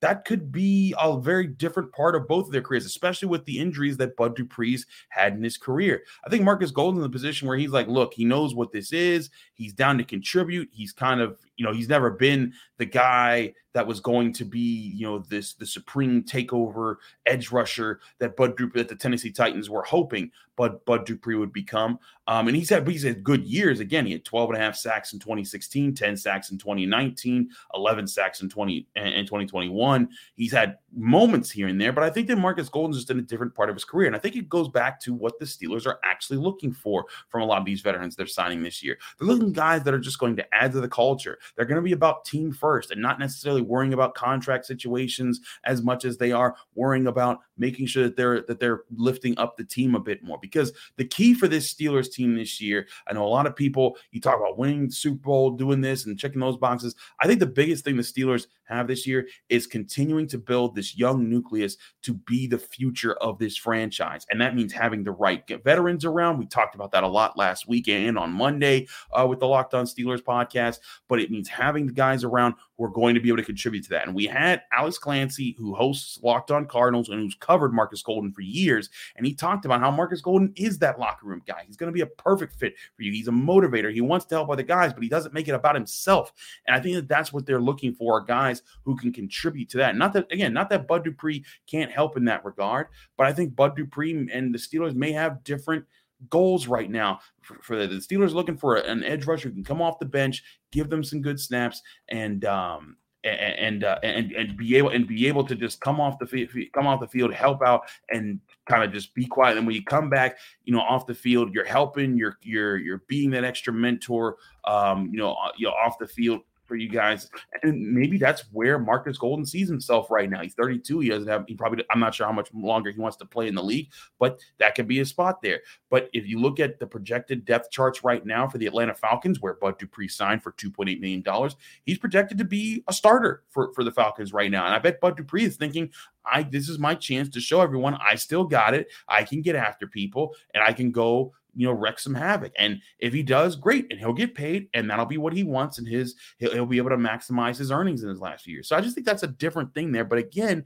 that 0.00 0.24
could 0.24 0.50
be 0.50 0.94
a 1.00 1.18
very 1.20 1.46
different 1.46 1.92
part 1.92 2.14
of 2.14 2.26
both 2.26 2.46
of 2.46 2.52
their 2.52 2.62
careers, 2.62 2.86
especially 2.86 3.28
with 3.28 3.44
the 3.44 3.58
injuries 3.58 3.96
that 3.98 4.16
Bud 4.16 4.36
Dupree's 4.36 4.86
had 5.08 5.34
in 5.34 5.42
his 5.42 5.56
career. 5.56 6.02
I 6.24 6.30
think 6.30 6.42
Markus 6.42 6.70
Golden's 6.70 7.04
in 7.04 7.10
the 7.10 7.14
position 7.14 7.46
where 7.48 7.56
he's 7.56 7.70
like, 7.70 7.88
look, 7.88 8.14
he 8.14 8.24
knows 8.24 8.54
what 8.54 8.72
this 8.72 8.92
is. 8.92 9.30
He's 9.54 9.72
down 9.72 9.98
to 9.98 10.04
contribute. 10.04 10.68
He's 10.72 10.92
kind 10.92 11.20
of, 11.20 11.38
you 11.60 11.66
know, 11.66 11.74
he's 11.74 11.90
never 11.90 12.10
been 12.10 12.54
the 12.78 12.86
guy 12.86 13.52
that 13.74 13.86
was 13.86 14.00
going 14.00 14.32
to 14.32 14.46
be, 14.46 14.92
you 14.94 15.06
know, 15.06 15.18
this 15.18 15.52
the 15.52 15.66
supreme 15.66 16.22
takeover 16.22 16.96
edge 17.26 17.52
rusher 17.52 18.00
that 18.18 18.34
Bud 18.34 18.56
Dupree, 18.56 18.80
that 18.80 18.88
the 18.88 18.96
Tennessee 18.96 19.30
Titans 19.30 19.68
were 19.68 19.82
hoping 19.82 20.30
Bud 20.56 20.82
Bud 20.86 21.04
Dupree 21.04 21.36
would 21.36 21.52
become. 21.52 21.98
Um, 22.26 22.48
and 22.48 22.56
he's 22.56 22.70
had 22.70 22.88
he's 22.88 23.02
had 23.02 23.22
good 23.22 23.44
years. 23.44 23.78
Again, 23.78 24.06
he 24.06 24.12
had 24.12 24.24
12 24.24 24.50
and 24.50 24.58
a 24.58 24.62
half 24.62 24.74
sacks 24.74 25.12
in 25.12 25.18
2016, 25.18 25.94
10 25.94 26.16
sacks 26.16 26.50
in 26.50 26.56
2019, 26.56 27.50
11 27.74 28.06
sacks 28.06 28.40
in 28.40 28.48
20 28.48 28.86
in 28.96 29.26
2021. 29.26 30.08
He's 30.36 30.52
had 30.52 30.78
moments 30.94 31.50
here 31.50 31.68
and 31.68 31.80
there, 31.80 31.92
but 31.92 32.04
I 32.04 32.10
think 32.10 32.26
that 32.28 32.36
Markus 32.36 32.68
Golden's 32.68 32.98
just 32.98 33.10
in 33.10 33.18
a 33.18 33.22
different 33.22 33.54
part 33.54 33.68
of 33.68 33.76
his 33.76 33.84
career. 33.84 34.06
And 34.06 34.16
I 34.16 34.18
think 34.18 34.36
it 34.36 34.48
goes 34.48 34.68
back 34.68 35.00
to 35.00 35.14
what 35.14 35.38
the 35.38 35.44
Steelers 35.44 35.86
are 35.86 35.98
actually 36.04 36.38
looking 36.38 36.72
for 36.72 37.06
from 37.28 37.42
a 37.42 37.44
lot 37.44 37.58
of 37.58 37.64
these 37.64 37.80
veterans 37.80 38.16
they're 38.16 38.26
signing 38.26 38.62
this 38.62 38.82
year. 38.82 38.98
They're 39.18 39.28
looking 39.28 39.52
guys 39.52 39.82
that 39.84 39.94
are 39.94 39.98
just 39.98 40.18
going 40.18 40.36
to 40.36 40.54
add 40.54 40.72
to 40.72 40.80
the 40.80 40.88
culture. 40.88 41.38
They're 41.56 41.64
going 41.64 41.76
to 41.76 41.82
be 41.82 41.92
about 41.92 42.24
team 42.24 42.52
first 42.52 42.90
and 42.90 43.00
not 43.00 43.18
necessarily 43.18 43.62
worrying 43.62 43.92
about 43.92 44.14
contract 44.14 44.66
situations 44.66 45.40
as 45.64 45.82
much 45.82 46.04
as 46.04 46.18
they 46.18 46.32
are 46.32 46.56
worrying 46.74 47.06
about 47.06 47.40
making 47.56 47.86
sure 47.86 48.04
that 48.04 48.16
they're 48.16 48.42
that 48.42 48.58
they're 48.58 48.82
lifting 48.96 49.38
up 49.38 49.56
the 49.56 49.64
team 49.64 49.94
a 49.94 50.00
bit 50.00 50.22
more. 50.22 50.38
Because 50.40 50.72
the 50.96 51.04
key 51.04 51.34
for 51.34 51.48
this 51.48 51.72
Steelers 51.72 52.10
team 52.10 52.34
this 52.34 52.60
year, 52.60 52.86
I 53.06 53.12
know 53.12 53.24
a 53.24 53.28
lot 53.28 53.46
of 53.46 53.54
people 53.54 53.96
you 54.10 54.20
talk 54.20 54.36
about 54.36 54.58
winning 54.58 54.90
Super 54.90 55.20
Bowl, 55.20 55.50
doing 55.50 55.80
this 55.80 56.06
and 56.06 56.18
checking 56.18 56.40
those 56.40 56.56
boxes. 56.56 56.94
I 57.20 57.26
think 57.26 57.40
the 57.40 57.46
biggest 57.46 57.84
thing 57.84 57.96
the 57.96 58.02
Steelers 58.02 58.46
have 58.70 58.86
this 58.86 59.06
year 59.06 59.28
is 59.48 59.66
continuing 59.66 60.26
to 60.28 60.38
build 60.38 60.74
this 60.74 60.96
young 60.96 61.28
nucleus 61.28 61.76
to 62.02 62.14
be 62.14 62.46
the 62.46 62.58
future 62.58 63.14
of 63.14 63.38
this 63.38 63.56
franchise. 63.56 64.26
And 64.30 64.40
that 64.40 64.54
means 64.54 64.72
having 64.72 65.04
the 65.04 65.12
right 65.12 65.44
veterans 65.64 66.04
around. 66.04 66.38
We 66.38 66.46
talked 66.46 66.74
about 66.74 66.92
that 66.92 67.04
a 67.04 67.08
lot 67.08 67.36
last 67.36 67.68
week 67.68 67.88
and 67.88 68.18
on 68.18 68.32
Monday 68.32 68.86
uh, 69.12 69.26
with 69.26 69.40
the 69.40 69.46
Locked 69.46 69.74
On 69.74 69.84
Steelers 69.84 70.22
podcast, 70.22 70.78
but 71.08 71.20
it 71.20 71.30
means 71.30 71.48
having 71.48 71.86
the 71.86 71.92
guys 71.92 72.24
around 72.24 72.54
who 72.80 72.86
are 72.86 72.90
going 72.90 73.14
to 73.14 73.20
be 73.20 73.28
able 73.28 73.36
to 73.36 73.44
contribute 73.44 73.84
to 73.84 73.90
that. 73.90 74.06
And 74.06 74.16
we 74.16 74.24
had 74.24 74.62
Alex 74.72 74.96
Clancy, 74.96 75.54
who 75.58 75.74
hosts 75.74 76.18
Locked 76.22 76.50
On 76.50 76.64
Cardinals 76.64 77.10
and 77.10 77.20
who's 77.20 77.34
covered 77.34 77.74
Markus 77.74 78.00
Golden 78.00 78.32
for 78.32 78.40
years. 78.40 78.88
And 79.16 79.26
he 79.26 79.34
talked 79.34 79.66
about 79.66 79.80
how 79.80 79.90
Markus 79.90 80.22
Golden 80.22 80.50
is 80.56 80.78
that 80.78 80.98
locker 80.98 81.26
room 81.26 81.42
guy. 81.46 81.64
He's 81.66 81.76
going 81.76 81.92
to 81.92 81.94
be 81.94 82.00
a 82.00 82.06
perfect 82.06 82.54
fit 82.54 82.74
for 82.96 83.02
you. 83.02 83.12
He's 83.12 83.28
a 83.28 83.32
motivator. 83.32 83.92
He 83.92 84.00
wants 84.00 84.24
to 84.26 84.34
help 84.36 84.48
other 84.48 84.62
guys, 84.62 84.94
but 84.94 85.02
he 85.02 85.10
doesn't 85.10 85.34
make 85.34 85.46
it 85.46 85.54
about 85.54 85.74
himself. 85.74 86.32
And 86.66 86.74
I 86.74 86.80
think 86.80 86.94
that 86.96 87.08
that's 87.08 87.34
what 87.34 87.44
they're 87.44 87.60
looking 87.60 87.94
for 87.94 88.22
guys 88.22 88.62
who 88.84 88.96
can 88.96 89.12
contribute 89.12 89.68
to 89.70 89.76
that. 89.78 89.94
Not 89.94 90.14
that, 90.14 90.32
again, 90.32 90.54
not 90.54 90.70
that 90.70 90.88
Bud 90.88 91.04
Dupree 91.04 91.44
can't 91.66 91.92
help 91.92 92.16
in 92.16 92.24
that 92.24 92.46
regard, 92.46 92.86
but 93.18 93.26
I 93.26 93.34
think 93.34 93.54
Bud 93.54 93.76
Dupree 93.76 94.26
and 94.32 94.54
the 94.54 94.58
Steelers 94.58 94.94
may 94.94 95.12
have 95.12 95.44
different 95.44 95.84
goals 96.28 96.66
right 96.66 96.90
now 96.90 97.20
for, 97.42 97.58
for 97.62 97.86
the, 97.86 97.96
Steelers 97.96 98.32
looking 98.32 98.56
for 98.56 98.76
an 98.76 99.02
edge 99.04 99.26
rusher 99.26 99.48
who 99.48 99.54
can 99.54 99.64
come 99.64 99.80
off 99.80 99.98
the 99.98 100.04
bench, 100.04 100.42
give 100.70 100.90
them 100.90 101.02
some 101.02 101.22
good 101.22 101.40
snaps, 101.40 101.82
and 102.08 102.44
um, 102.44 102.96
and 103.24 103.84
uh, 103.84 103.98
and 104.02 104.32
and 104.32 104.56
be 104.56 104.76
able 104.76 104.90
and 104.90 105.06
be 105.06 105.26
able 105.26 105.44
to 105.44 105.54
just 105.54 105.80
come 105.80 106.00
off 106.00 106.18
the 106.18 106.26
field, 106.26 106.50
come 106.72 106.86
off 106.86 107.00
the 107.00 107.08
field, 107.08 107.32
help 107.34 107.62
out, 107.62 107.82
and 108.10 108.40
kind 108.66 108.82
of 108.82 108.92
just 108.92 109.14
be 109.14 109.26
quiet. 109.26 109.58
And 109.58 109.66
when 109.66 109.76
you 109.76 109.84
come 109.84 110.08
back, 110.08 110.38
you 110.64 110.72
know, 110.72 110.80
off 110.80 111.06
the 111.06 111.14
field, 111.14 111.54
you're 111.54 111.64
helping, 111.64 112.16
you're 112.16 112.38
you're 112.42 112.78
you're 112.78 113.02
being 113.08 113.30
that 113.30 113.44
extra 113.44 113.72
mentor, 113.72 114.36
um, 114.66 115.10
you 115.12 115.18
know, 115.18 115.36
you 115.58 115.66
know, 115.66 115.72
off 115.72 115.98
the 115.98 116.06
field 116.08 116.40
for 116.70 116.76
you 116.76 116.88
guys. 116.88 117.28
And 117.64 117.92
maybe 117.92 118.16
that's 118.16 118.44
where 118.52 118.78
Markus 118.78 119.18
Golden 119.18 119.44
sees 119.44 119.68
himself 119.68 120.08
right 120.08 120.30
now. 120.30 120.40
He's 120.40 120.54
32. 120.54 121.00
He 121.00 121.08
doesn't 121.08 121.26
have, 121.26 121.44
he 121.48 121.56
probably, 121.56 121.84
I'm 121.90 121.98
not 121.98 122.14
sure 122.14 122.28
how 122.28 122.32
much 122.32 122.48
longer 122.54 122.92
he 122.92 123.00
wants 123.00 123.16
to 123.16 123.26
play 123.26 123.48
in 123.48 123.56
the 123.56 123.62
league, 123.62 123.88
but 124.20 124.38
that 124.60 124.76
could 124.76 124.86
be 124.86 125.00
a 125.00 125.04
spot 125.04 125.42
there. 125.42 125.62
But 125.90 126.08
if 126.12 126.28
you 126.28 126.38
look 126.38 126.60
at 126.60 126.78
the 126.78 126.86
projected 126.86 127.44
depth 127.44 127.72
charts 127.72 128.04
right 128.04 128.24
now 128.24 128.46
for 128.46 128.58
the 128.58 128.66
Atlanta 128.66 128.94
Falcons, 128.94 129.40
where 129.40 129.54
Bud 129.54 129.80
Dupree 129.80 130.06
signed 130.06 130.44
for 130.44 130.52
$2.8 130.52 131.00
million, 131.00 131.50
he's 131.84 131.98
projected 131.98 132.38
to 132.38 132.44
be 132.44 132.84
a 132.86 132.92
starter 132.92 133.42
for, 133.48 133.72
for 133.74 133.82
the 133.82 133.90
Falcons 133.90 134.32
right 134.32 134.52
now. 134.52 134.64
And 134.64 134.72
I 134.72 134.78
bet 134.78 135.00
Bud 135.00 135.16
Dupree 135.16 135.42
is 135.42 135.56
thinking, 135.56 135.90
I 136.24 136.42
this 136.44 136.68
is 136.68 136.78
my 136.78 136.94
chance 136.94 137.28
to 137.30 137.40
show 137.40 137.62
everyone 137.62 137.94
I 137.94 138.14
still 138.14 138.44
got 138.44 138.74
it. 138.74 138.88
I 139.08 139.24
can 139.24 139.42
get 139.42 139.56
after 139.56 139.86
people 139.86 140.34
and 140.54 140.62
I 140.62 140.72
can 140.72 140.90
go 140.90 141.32
you 141.60 141.66
know, 141.66 141.72
wreck 141.74 141.98
some 141.98 142.14
havoc. 142.14 142.52
And 142.56 142.80
if 142.98 143.12
he 143.12 143.22
does, 143.22 143.54
great, 143.54 143.86
and 143.90 144.00
he'll 144.00 144.14
get 144.14 144.34
paid, 144.34 144.68
and 144.72 144.88
that'll 144.88 145.04
be 145.04 145.18
what 145.18 145.34
he 145.34 145.42
wants, 145.42 145.76
and 145.78 145.86
his 145.86 146.14
he'll, 146.38 146.52
he'll 146.52 146.64
be 146.64 146.78
able 146.78 146.88
to 146.90 146.96
maximize 146.96 147.58
his 147.58 147.70
earnings 147.70 148.02
in 148.02 148.08
his 148.08 148.20
last 148.20 148.44
few 148.44 148.54
years. 148.54 148.68
So 148.68 148.76
I 148.76 148.80
just 148.80 148.94
think 148.94 149.06
that's 149.06 149.24
a 149.24 149.28
different 149.28 149.74
thing 149.74 149.92
there. 149.92 150.06
But 150.06 150.18
again, 150.18 150.64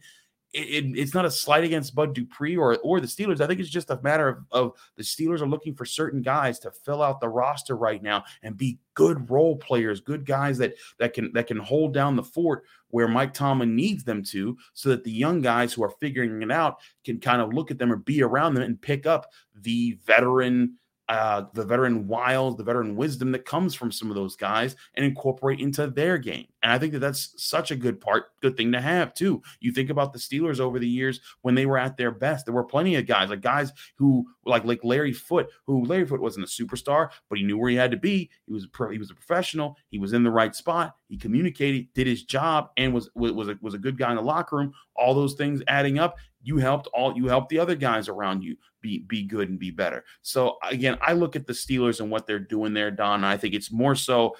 it, 0.53 0.85
it, 0.85 0.97
it's 0.97 1.15
not 1.15 1.25
a 1.25 1.31
slight 1.31 1.65
against 1.65 1.97
Bud 1.97 2.15
Dupree 2.15 2.57
or 2.57 2.79
or 2.85 3.01
the 3.01 3.09
Steelers. 3.09 3.41
I 3.41 3.49
think 3.49 3.59
it's 3.59 3.69
just 3.69 3.91
a 3.91 4.01
matter 4.03 4.29
of, 4.29 4.39
of 4.53 4.73
the 4.97 5.03
Steelers 5.03 5.41
are 5.41 5.49
looking 5.49 5.75
for 5.75 5.85
certain 5.85 6.23
guys 6.23 6.61
to 6.61 6.71
fill 6.71 7.03
out 7.03 7.21
the 7.21 7.29
roster 7.29 7.77
right 7.77 8.01
now 8.01 8.23
and 8.45 8.57
be 8.57 8.79
good 8.95 9.29
role 9.29 9.57
players, 9.57 10.01
good 10.01 10.25
guys 10.25 10.57
that 10.59 10.75
that 11.01 11.13
can 11.13 11.33
that 11.33 11.49
can 11.49 11.59
hold 11.59 11.93
down 11.93 12.15
the 12.15 12.23
fort 12.23 12.63
where 12.91 13.09
Mike 13.09 13.35
Tomlin 13.35 13.75
needs 13.75 14.05
them 14.05 14.23
to, 14.23 14.57
so 14.73 14.91
that 14.91 15.03
the 15.03 15.11
young 15.11 15.41
guys 15.41 15.73
who 15.73 15.83
are 15.83 15.91
figuring 15.91 16.41
it 16.41 16.53
out 16.53 16.79
can 17.05 17.19
kind 17.19 17.43
of 17.43 17.53
look 17.53 17.73
at 17.73 17.79
them 17.79 17.91
or 17.91 17.97
be 17.97 18.23
around 18.23 18.55
them 18.55 18.63
and 18.63 18.81
pick 18.81 19.05
up 19.05 19.27
the 19.57 19.99
veteran 20.07 20.79
uh, 21.09 21.45
the 21.53 21.65
veteran 21.65 22.07
wiles, 22.07 22.57
the 22.57 22.65
veteran 22.65 22.97
wisdom 22.97 23.31
that 23.33 23.45
comes 23.45 23.75
from 23.75 23.93
some 23.93 24.11
of 24.11 24.15
those 24.15 24.37
guys 24.37 24.75
and 24.95 25.05
incorporate 25.05 25.61
into 25.61 25.87
their 25.87 26.17
game. 26.17 26.47
And 26.63 26.73
I 26.73 26.79
think 26.79 26.95
that 26.95 27.01
that's 27.01 27.35
such 27.37 27.71
a 27.71 27.77
good 27.77 28.01
part, 28.01 28.27
good 28.41 28.57
thing 28.57 28.73
to 28.73 28.81
have 28.81 29.13
too. 29.13 29.43
You 29.61 29.71
think 29.71 29.91
about 29.91 30.15
the 30.15 30.19
Steelers 30.19 30.61
over 30.61 30.79
the 30.79 30.89
years 30.89 31.21
when 31.43 31.55
they 31.55 31.67
were 31.67 31.77
at 31.77 31.99
their 31.99 32.11
best. 32.11 32.47
There 32.47 32.55
were 32.55 32.65
plenty 32.65 32.95
of 32.95 33.07
guys, 33.07 33.29
like 33.29 33.43
guys 33.43 33.71
who 33.97 34.25
like 34.47 34.65
like 34.65 34.83
Larry 34.83 35.13
Foote, 35.13 35.51
who 35.67 35.85
Larry 35.85 36.07
Foote 36.07 36.21
wasn't 36.21 36.47
a 36.47 36.49
superstar, 36.49 37.11
but 37.29 37.39
he 37.39 37.45
knew 37.45 37.59
where 37.59 37.71
he 37.71 37.77
had 37.77 37.91
to 37.91 37.99
be. 37.99 38.31
He 38.47 38.53
was 38.53 38.65
a 38.65 38.69
pro, 38.69 38.91
he 38.91 38.99
was 38.99 39.11
a 39.11 39.15
professional. 39.15 39.77
He 39.91 39.99
was 39.99 40.15
in 40.15 40.23
the 40.23 40.31
right 40.31 40.55
spot. 40.55 40.97
He 41.09 41.19
communicated, 41.19 41.93
did 41.93 42.07
his 42.07 42.25
job, 42.25 42.71
and 42.79 42.95
was 42.95 43.11
was 43.15 43.49
a, 43.49 43.59
was 43.61 43.75
a 43.75 43.79
good 43.79 43.99
guy 43.99 44.11
in 44.11 44.17
the 44.17 44.23
locker 44.23 44.57
room. 44.57 44.73
All 44.97 45.15
those 45.15 45.35
things 45.35 45.63
adding 45.69 45.99
up, 45.99 46.17
you 46.45 46.59
helped 46.59 46.87
all 46.93 47.17
you 47.17 47.27
helped 47.27 47.49
the 47.49 47.59
other 47.59 47.75
guys 47.75 48.09
around 48.09 48.43
you 48.43 48.57
be 48.81 49.01
be 49.09 49.25
good 49.25 49.49
and 49.49 49.59
be 49.59 49.71
better. 49.71 50.05
So 50.23 50.57
again, 50.63 50.99
I 51.01 51.15
look 51.15 51.35
at 51.35 51.47
the 51.47 51.53
Steelers 51.53 52.01
and 52.01 52.11
what 52.11 52.27
they're 52.27 52.39
doing 52.39 52.75
there, 52.75 52.91
Don. 52.91 53.25
I 53.25 53.37
think 53.37 53.55
it's 53.55 53.73
more 53.73 53.95
so 53.95 54.37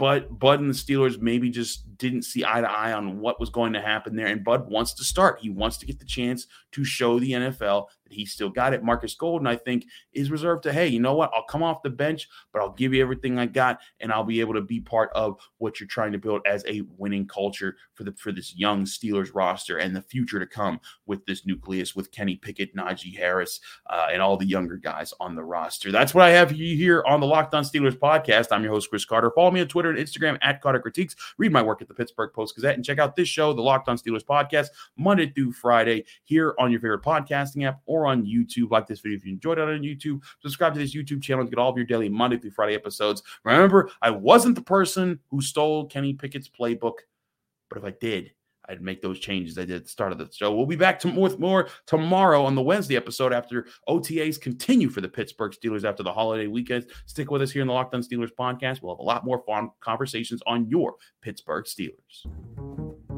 but 0.00 0.38
Bud 0.38 0.60
and 0.60 0.70
the 0.70 0.74
Steelers 0.74 1.20
maybe 1.20 1.50
just 1.50 1.98
didn't 1.98 2.22
see 2.22 2.42
eye 2.42 2.62
to 2.62 2.70
eye 2.70 2.94
on 2.94 3.20
what 3.20 3.38
was 3.38 3.50
going 3.50 3.74
to 3.74 3.82
happen 3.82 4.16
there. 4.16 4.28
And 4.28 4.42
Bud 4.42 4.66
wants 4.70 4.94
to 4.94 5.04
start. 5.04 5.40
He 5.42 5.50
wants 5.50 5.76
to 5.76 5.84
get 5.84 5.98
the 5.98 6.06
chance 6.06 6.46
to 6.72 6.84
show 6.84 7.20
the 7.20 7.32
NFL 7.32 7.88
he 8.10 8.26
still 8.26 8.48
got 8.50 8.74
it. 8.74 8.82
Markus 8.82 9.14
Golden, 9.14 9.46
I 9.46 9.56
think, 9.56 9.86
is 10.12 10.30
reserved 10.30 10.62
to, 10.64 10.72
hey, 10.72 10.88
you 10.88 11.00
know 11.00 11.14
what? 11.14 11.30
I'll 11.34 11.44
come 11.44 11.62
off 11.62 11.82
the 11.82 11.90
bench, 11.90 12.28
but 12.52 12.60
I'll 12.60 12.72
give 12.72 12.94
you 12.94 13.02
everything 13.02 13.38
I 13.38 13.46
got, 13.46 13.80
and 14.00 14.12
I'll 14.12 14.24
be 14.24 14.40
able 14.40 14.54
to 14.54 14.60
be 14.60 14.80
part 14.80 15.10
of 15.14 15.38
what 15.58 15.80
you're 15.80 15.86
trying 15.86 16.12
to 16.12 16.18
build 16.18 16.42
as 16.46 16.64
a 16.66 16.82
winning 16.96 17.26
culture 17.26 17.76
for 17.94 18.04
the 18.04 18.12
for 18.12 18.32
this 18.32 18.56
young 18.56 18.84
Steelers 18.84 19.30
roster 19.34 19.78
and 19.78 19.94
the 19.94 20.02
future 20.02 20.38
to 20.38 20.46
come 20.46 20.80
with 21.06 21.24
this 21.26 21.46
nucleus 21.46 21.94
with 21.94 22.10
Kenny 22.12 22.36
Pickett, 22.36 22.74
Najee 22.74 23.16
Harris, 23.16 23.60
uh, 23.88 24.08
and 24.10 24.20
all 24.22 24.36
the 24.36 24.46
younger 24.46 24.76
guys 24.76 25.12
on 25.20 25.34
the 25.34 25.44
roster. 25.44 25.92
That's 25.92 26.14
what 26.14 26.24
I 26.24 26.30
have 26.30 26.52
you 26.52 26.76
here 26.76 27.04
on 27.06 27.20
the 27.20 27.26
Locked 27.26 27.54
On 27.54 27.62
Steelers 27.62 27.98
podcast. 27.98 28.48
I'm 28.50 28.62
your 28.62 28.72
host, 28.72 28.90
Chris 28.90 29.04
Carter. 29.04 29.30
Follow 29.34 29.50
me 29.50 29.60
on 29.60 29.68
Twitter 29.68 29.90
and 29.90 29.98
Instagram 29.98 30.38
at 30.42 30.60
Carter 30.60 30.80
Critiques. 30.80 31.16
Read 31.38 31.52
my 31.52 31.62
work 31.62 31.82
at 31.82 31.88
the 31.88 31.94
Pittsburgh 31.94 32.32
Post 32.32 32.54
Gazette 32.54 32.74
and 32.74 32.84
check 32.84 32.98
out 32.98 33.16
this 33.16 33.28
show, 33.28 33.52
the 33.52 33.62
Locked 33.62 33.88
On 33.88 33.96
Steelers 33.96 34.24
podcast, 34.24 34.68
Monday 34.96 35.30
through 35.30 35.52
Friday 35.52 36.04
here 36.24 36.54
on 36.58 36.70
your 36.70 36.80
favorite 36.80 37.02
podcasting 37.02 37.66
app 37.66 37.80
or 37.86 37.99
on 38.06 38.24
YouTube. 38.24 38.70
Like 38.70 38.86
this 38.86 39.00
video 39.00 39.16
if 39.16 39.24
you 39.24 39.32
enjoyed 39.32 39.58
it 39.58 39.68
on 39.68 39.80
YouTube. 39.80 40.20
Subscribe 40.42 40.74
to 40.74 40.80
this 40.80 40.94
YouTube 40.94 41.22
channel 41.22 41.44
to 41.44 41.50
get 41.50 41.58
all 41.58 41.70
of 41.70 41.76
your 41.76 41.86
daily 41.86 42.08
Monday 42.08 42.38
through 42.38 42.52
Friday 42.52 42.74
episodes. 42.74 43.22
Remember, 43.44 43.90
I 44.02 44.10
wasn't 44.10 44.54
the 44.54 44.62
person 44.62 45.20
who 45.30 45.40
stole 45.40 45.86
Kenny 45.86 46.14
Pickett's 46.14 46.48
playbook, 46.48 46.94
but 47.68 47.78
if 47.78 47.84
I 47.84 47.94
did, 48.00 48.32
I'd 48.70 48.82
make 48.82 49.02
those 49.02 49.18
changes 49.18 49.58
I 49.58 49.64
did 49.64 49.76
at 49.76 49.82
the 49.84 49.90
start 49.90 50.12
of 50.12 50.18
the 50.18 50.28
show. 50.32 50.54
We'll 50.54 50.64
be 50.64 50.76
back 50.76 51.00
to 51.00 51.08
more, 51.08 51.28
more 51.38 51.68
tomorrow 51.86 52.44
on 52.44 52.54
the 52.54 52.62
Wednesday 52.62 52.96
episode 52.96 53.32
after 53.32 53.66
OTAs 53.88 54.40
continue 54.40 54.88
for 54.88 55.00
the 55.00 55.08
Pittsburgh 55.08 55.52
Steelers 55.52 55.84
after 55.84 56.04
the 56.04 56.12
holiday 56.12 56.46
weekend. 56.46 56.86
Stick 57.06 57.30
with 57.32 57.42
us 57.42 57.50
here 57.50 57.62
in 57.62 57.68
the 57.68 57.74
Locked 57.74 57.94
On 57.94 58.00
Steelers 58.00 58.30
podcast. 58.38 58.80
We'll 58.80 58.94
have 58.94 59.00
a 59.00 59.02
lot 59.02 59.24
more 59.24 59.42
fun 59.44 59.70
conversations 59.80 60.40
on 60.46 60.68
your 60.68 60.94
Pittsburgh 61.20 61.64
Steelers. 61.64 63.09